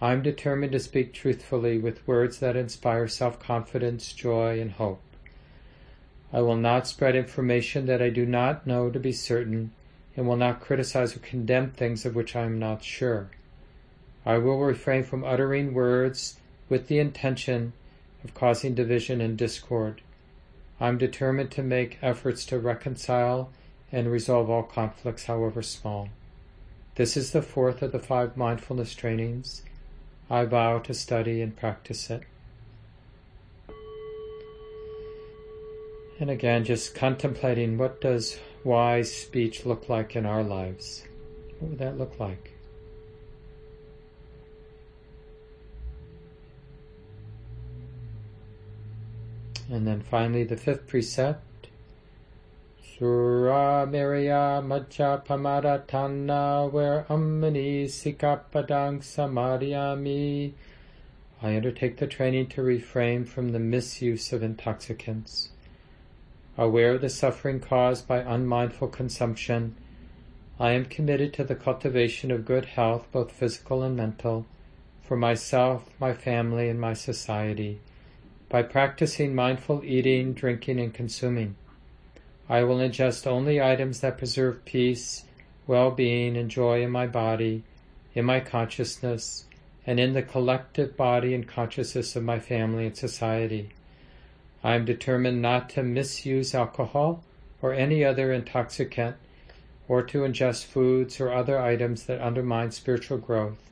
I'm 0.00 0.22
determined 0.22 0.72
to 0.72 0.80
speak 0.80 1.12
truthfully 1.12 1.78
with 1.78 2.06
words 2.08 2.38
that 2.38 2.56
inspire 2.56 3.06
self 3.06 3.38
confidence, 3.38 4.12
joy, 4.12 4.60
and 4.60 4.72
hope. 4.72 5.00
I 6.32 6.40
will 6.40 6.56
not 6.56 6.86
spread 6.86 7.14
information 7.14 7.86
that 7.86 8.02
I 8.02 8.08
do 8.08 8.26
not 8.26 8.66
know 8.66 8.90
to 8.90 8.98
be 8.98 9.12
certain, 9.12 9.70
and 10.16 10.26
will 10.26 10.36
not 10.36 10.60
criticize 10.60 11.14
or 11.14 11.20
condemn 11.20 11.70
things 11.70 12.04
of 12.04 12.14
which 12.14 12.34
I 12.34 12.42
am 12.42 12.58
not 12.58 12.82
sure. 12.82 13.30
I 14.24 14.38
will 14.38 14.58
refrain 14.58 15.02
from 15.02 15.24
uttering 15.24 15.74
words 15.74 16.40
with 16.68 16.88
the 16.88 16.98
intention 16.98 17.72
of 18.24 18.34
causing 18.34 18.74
division 18.74 19.20
and 19.20 19.36
discord. 19.36 20.00
I 20.80 20.88
am 20.88 20.98
determined 20.98 21.50
to 21.52 21.62
make 21.62 21.98
efforts 22.02 22.44
to 22.46 22.58
reconcile 22.58 23.50
and 23.92 24.10
resolve 24.10 24.48
all 24.48 24.62
conflicts, 24.62 25.26
however 25.26 25.62
small. 25.62 26.08
This 26.94 27.16
is 27.16 27.30
the 27.30 27.42
fourth 27.42 27.82
of 27.82 27.92
the 27.92 27.98
five 27.98 28.36
mindfulness 28.36 28.94
trainings. 28.94 29.62
I 30.30 30.46
vow 30.46 30.78
to 30.80 30.94
study 30.94 31.42
and 31.42 31.54
practice 31.54 32.08
it. 32.08 32.22
And 36.18 36.30
again, 36.30 36.64
just 36.64 36.94
contemplating 36.94 37.76
what 37.76 38.00
does 38.00 38.38
wise 38.64 39.12
speech 39.12 39.66
look 39.66 39.88
like 39.88 40.16
in 40.16 40.24
our 40.24 40.42
lives? 40.42 41.04
What 41.58 41.70
would 41.70 41.78
that 41.80 41.98
look 41.98 42.18
like? 42.18 42.52
And 49.70 49.86
then 49.86 50.00
finally, 50.00 50.44
the 50.44 50.56
fifth 50.56 50.86
precept 50.86 51.42
Sura 53.02 53.84
Miriya 53.90 54.62
Majja 54.64 55.26
Pamadatana 55.26 56.70
where 56.70 57.04
Ammani 57.10 57.86
Sikapadang 57.86 59.00
Samadhyami. 59.00 60.52
I 61.42 61.56
undertake 61.56 61.96
the 61.96 62.06
training 62.06 62.46
to 62.50 62.62
refrain 62.62 63.24
from 63.24 63.48
the 63.48 63.58
misuse 63.58 64.32
of 64.32 64.44
intoxicants. 64.44 65.48
Aware 66.56 66.92
of 66.92 67.00
the 67.00 67.08
suffering 67.08 67.58
caused 67.58 68.06
by 68.06 68.18
unmindful 68.18 68.86
consumption, 68.86 69.74
I 70.60 70.70
am 70.70 70.84
committed 70.84 71.34
to 71.34 71.42
the 71.42 71.56
cultivation 71.56 72.30
of 72.30 72.44
good 72.44 72.66
health, 72.66 73.08
both 73.10 73.32
physical 73.32 73.82
and 73.82 73.96
mental, 73.96 74.46
for 75.02 75.16
myself, 75.16 75.90
my 75.98 76.14
family, 76.14 76.68
and 76.68 76.80
my 76.80 76.94
society, 76.94 77.80
by 78.48 78.62
practicing 78.62 79.34
mindful 79.34 79.82
eating, 79.84 80.34
drinking, 80.34 80.78
and 80.78 80.94
consuming. 80.94 81.56
I 82.48 82.64
will 82.64 82.78
ingest 82.78 83.26
only 83.26 83.62
items 83.62 84.00
that 84.00 84.18
preserve 84.18 84.64
peace, 84.64 85.24
well-being, 85.66 86.36
and 86.36 86.50
joy 86.50 86.82
in 86.82 86.90
my 86.90 87.06
body, 87.06 87.62
in 88.14 88.24
my 88.24 88.40
consciousness, 88.40 89.46
and 89.86 89.98
in 89.98 90.12
the 90.12 90.22
collective 90.22 90.96
body 90.96 91.34
and 91.34 91.46
consciousness 91.46 92.16
of 92.16 92.24
my 92.24 92.38
family 92.38 92.86
and 92.86 92.96
society. 92.96 93.70
I 94.64 94.74
am 94.74 94.84
determined 94.84 95.42
not 95.42 95.70
to 95.70 95.82
misuse 95.82 96.54
alcohol 96.54 97.22
or 97.60 97.72
any 97.72 98.04
other 98.04 98.32
intoxicant 98.32 99.16
or 99.88 100.02
to 100.02 100.20
ingest 100.20 100.64
foods 100.64 101.20
or 101.20 101.32
other 101.32 101.58
items 101.58 102.04
that 102.04 102.20
undermine 102.20 102.70
spiritual 102.70 103.18
growth, 103.18 103.70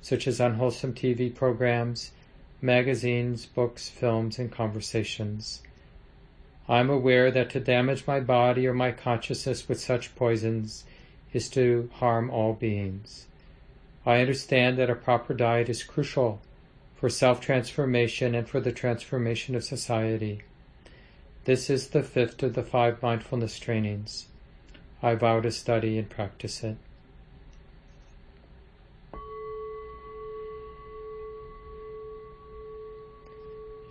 such 0.00 0.26
as 0.26 0.40
unwholesome 0.40 0.94
TV 0.94 1.32
programs, 1.32 2.10
magazines, 2.60 3.46
books, 3.46 3.88
films, 3.88 4.38
and 4.38 4.50
conversations. 4.50 5.62
I 6.68 6.78
am 6.78 6.90
aware 6.90 7.30
that 7.30 7.50
to 7.50 7.60
damage 7.60 8.06
my 8.06 8.20
body 8.20 8.66
or 8.66 8.74
my 8.74 8.92
consciousness 8.92 9.68
with 9.68 9.80
such 9.80 10.14
poisons 10.14 10.84
is 11.32 11.48
to 11.50 11.90
harm 11.94 12.30
all 12.30 12.52
beings. 12.52 13.26
I 14.06 14.20
understand 14.20 14.78
that 14.78 14.90
a 14.90 14.94
proper 14.94 15.34
diet 15.34 15.68
is 15.68 15.82
crucial 15.82 16.40
for 16.96 17.08
self 17.08 17.40
transformation 17.40 18.34
and 18.34 18.48
for 18.48 18.60
the 18.60 18.72
transformation 18.72 19.54
of 19.54 19.64
society. 19.64 20.42
This 21.44 21.68
is 21.68 21.88
the 21.88 22.02
fifth 22.02 22.42
of 22.42 22.54
the 22.54 22.62
five 22.62 23.02
mindfulness 23.02 23.58
trainings. 23.58 24.26
I 25.02 25.16
vow 25.16 25.40
to 25.40 25.50
study 25.50 25.98
and 25.98 26.08
practice 26.08 26.62
it. 26.62 26.76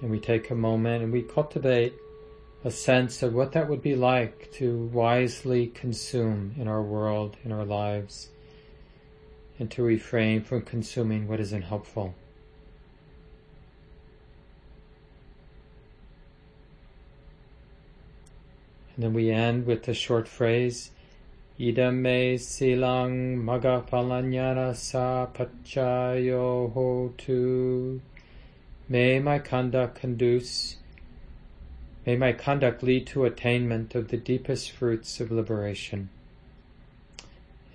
And 0.01 0.09
we 0.09 0.19
take 0.19 0.49
a 0.49 0.55
moment 0.55 1.03
and 1.03 1.11
we 1.11 1.22
cultivate 1.22 1.93
a 2.64 2.72
sense 2.72 3.24
of 3.24 3.34
what 3.34 3.53
that 3.53 3.68
would 3.68 3.82
be 3.82 3.95
like 3.95 4.51
to 4.53 4.86
wisely 4.93 5.68
consume 5.68 6.53
in 6.57 6.68
our 6.68 6.82
world, 6.82 7.36
in 7.43 7.51
our 7.51 7.66
lives, 7.66 8.30
and 9.57 9.72
to 9.72 9.82
refrain 9.82 10.43
from 10.43 10.62
consuming 10.62 11.28
what 11.28 11.39
isn't 11.39 11.64
helpful. 11.64 12.14
And 18.95 19.05
then 19.05 19.14
we 19.14 19.32
end 19.32 19.66
with 19.66 19.84
the 19.84 19.95
short 19.95 20.28
phrase, 20.28 20.91
Idame 21.59 22.39
silang 22.39 23.38
magapalanyana 23.38 24.76
sa 24.76 25.28
pachayo 25.28 26.74
hotu. 26.74 27.99
May 28.89 29.20
my 29.20 29.39
conduct 29.39 29.95
conduce 29.95 30.78
May 32.06 32.16
my 32.16 32.34
conduct 32.34 32.82
lead 32.82 33.06
to 33.08 33.26
attainment 33.26 33.93
of 33.93 34.08
the 34.08 34.18
deepest 34.18 34.72
fruits 34.72 35.20
of 35.20 35.32
liberation. 35.32 36.10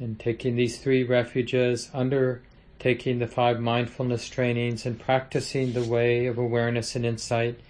In 0.00 0.16
taking 0.16 0.56
these 0.56 0.78
three 0.78 1.04
refuges, 1.04 1.90
undertaking 1.94 3.20
the 3.20 3.28
five 3.28 3.60
mindfulness 3.60 4.28
trainings, 4.28 4.84
and 4.84 4.98
practicing 4.98 5.72
the 5.72 5.84
way 5.84 6.26
of 6.26 6.38
awareness 6.38 6.96
and 6.96 7.06
insight 7.06 7.60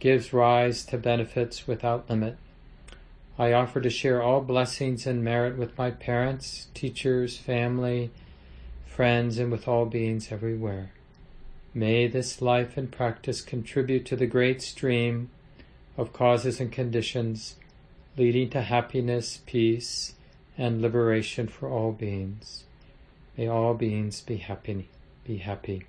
gives 0.00 0.32
rise 0.32 0.84
to 0.86 0.98
benefits 0.98 1.66
without 1.66 2.10
limit. 2.10 2.36
I 3.38 3.54
offer 3.54 3.80
to 3.80 3.88
share 3.88 4.22
all 4.22 4.42
blessings 4.42 5.06
and 5.06 5.24
merit 5.24 5.56
with 5.56 5.78
my 5.78 5.90
parents, 5.90 6.66
teachers, 6.74 7.38
family, 7.38 8.10
friends, 8.84 9.38
and 9.38 9.50
with 9.50 9.66
all 9.66 9.86
beings 9.86 10.30
everywhere. 10.30 10.90
May 11.72 12.06
this 12.06 12.42
life 12.42 12.76
and 12.76 12.92
practice 12.92 13.40
contribute 13.40 14.04
to 14.06 14.16
the 14.16 14.26
great 14.26 14.60
stream 14.60 15.30
of 15.96 16.12
causes 16.12 16.60
and 16.60 16.72
conditions 16.72 17.56
leading 18.16 18.50
to 18.50 18.62
happiness, 18.62 19.40
peace, 19.46 20.14
and 20.58 20.82
liberation 20.82 21.48
for 21.48 21.68
all 21.68 21.92
beings. 21.92 22.64
May 23.36 23.48
all 23.48 23.74
beings 23.74 24.20
be 24.20 24.36
happy. 24.36 24.88
Be 25.24 25.38
happy. 25.38 25.86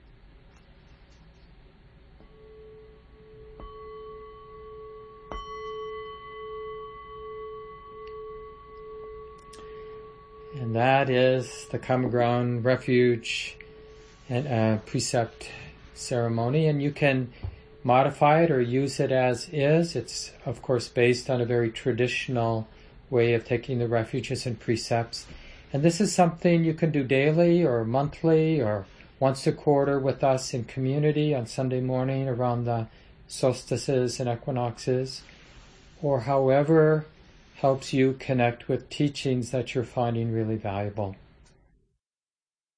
And 10.56 10.76
that 10.76 11.10
is 11.10 11.68
the 11.72 11.80
Common 11.80 12.10
Ground 12.10 12.64
Refuge 12.64 13.58
and 14.30 14.48
uh, 14.48 14.78
Precept 14.86 15.50
ceremony. 15.94 16.68
And 16.68 16.82
you 16.82 16.92
can 16.92 17.34
modify 17.84 18.44
it 18.44 18.52
or 18.52 18.62
use 18.62 19.00
it 19.00 19.12
as 19.12 19.50
is. 19.52 19.96
It's, 19.96 20.32
of 20.46 20.62
course, 20.62 20.88
based 20.88 21.30
on 21.30 21.42
a 21.42 21.46
very 21.46 21.70
traditional 21.70 22.68
way 23.10 23.34
of 23.34 23.46
taking 23.46 23.80
the 23.80 23.88
refuges 23.88 24.46
and 24.46 24.60
precepts. 24.60 25.26
And 25.72 25.84
this 25.84 26.00
is 26.00 26.14
something 26.14 26.64
you 26.64 26.74
can 26.74 26.92
do 26.92 27.04
daily 27.04 27.64
or 27.66 27.84
monthly 27.84 28.62
or 28.62 28.86
once 29.20 29.48
a 29.48 29.52
quarter 29.52 30.00
with 30.00 30.24
us 30.24 30.54
in 30.54 30.66
community 30.66 31.34
on 31.34 31.46
Sunday 31.46 31.82
morning 31.82 32.28
around 32.28 32.66
the 32.66 32.88
solstices 33.28 34.20
and 34.20 34.30
equinoxes, 34.30 35.24
or 36.02 36.22
however 36.22 37.06
helps 37.56 37.94
you 37.94 38.14
connect 38.20 38.68
with 38.68 38.90
teachings 38.90 39.52
that 39.52 39.74
you're 39.74 39.84
finding 39.84 40.32
really 40.32 40.58
valuable. 40.58 41.16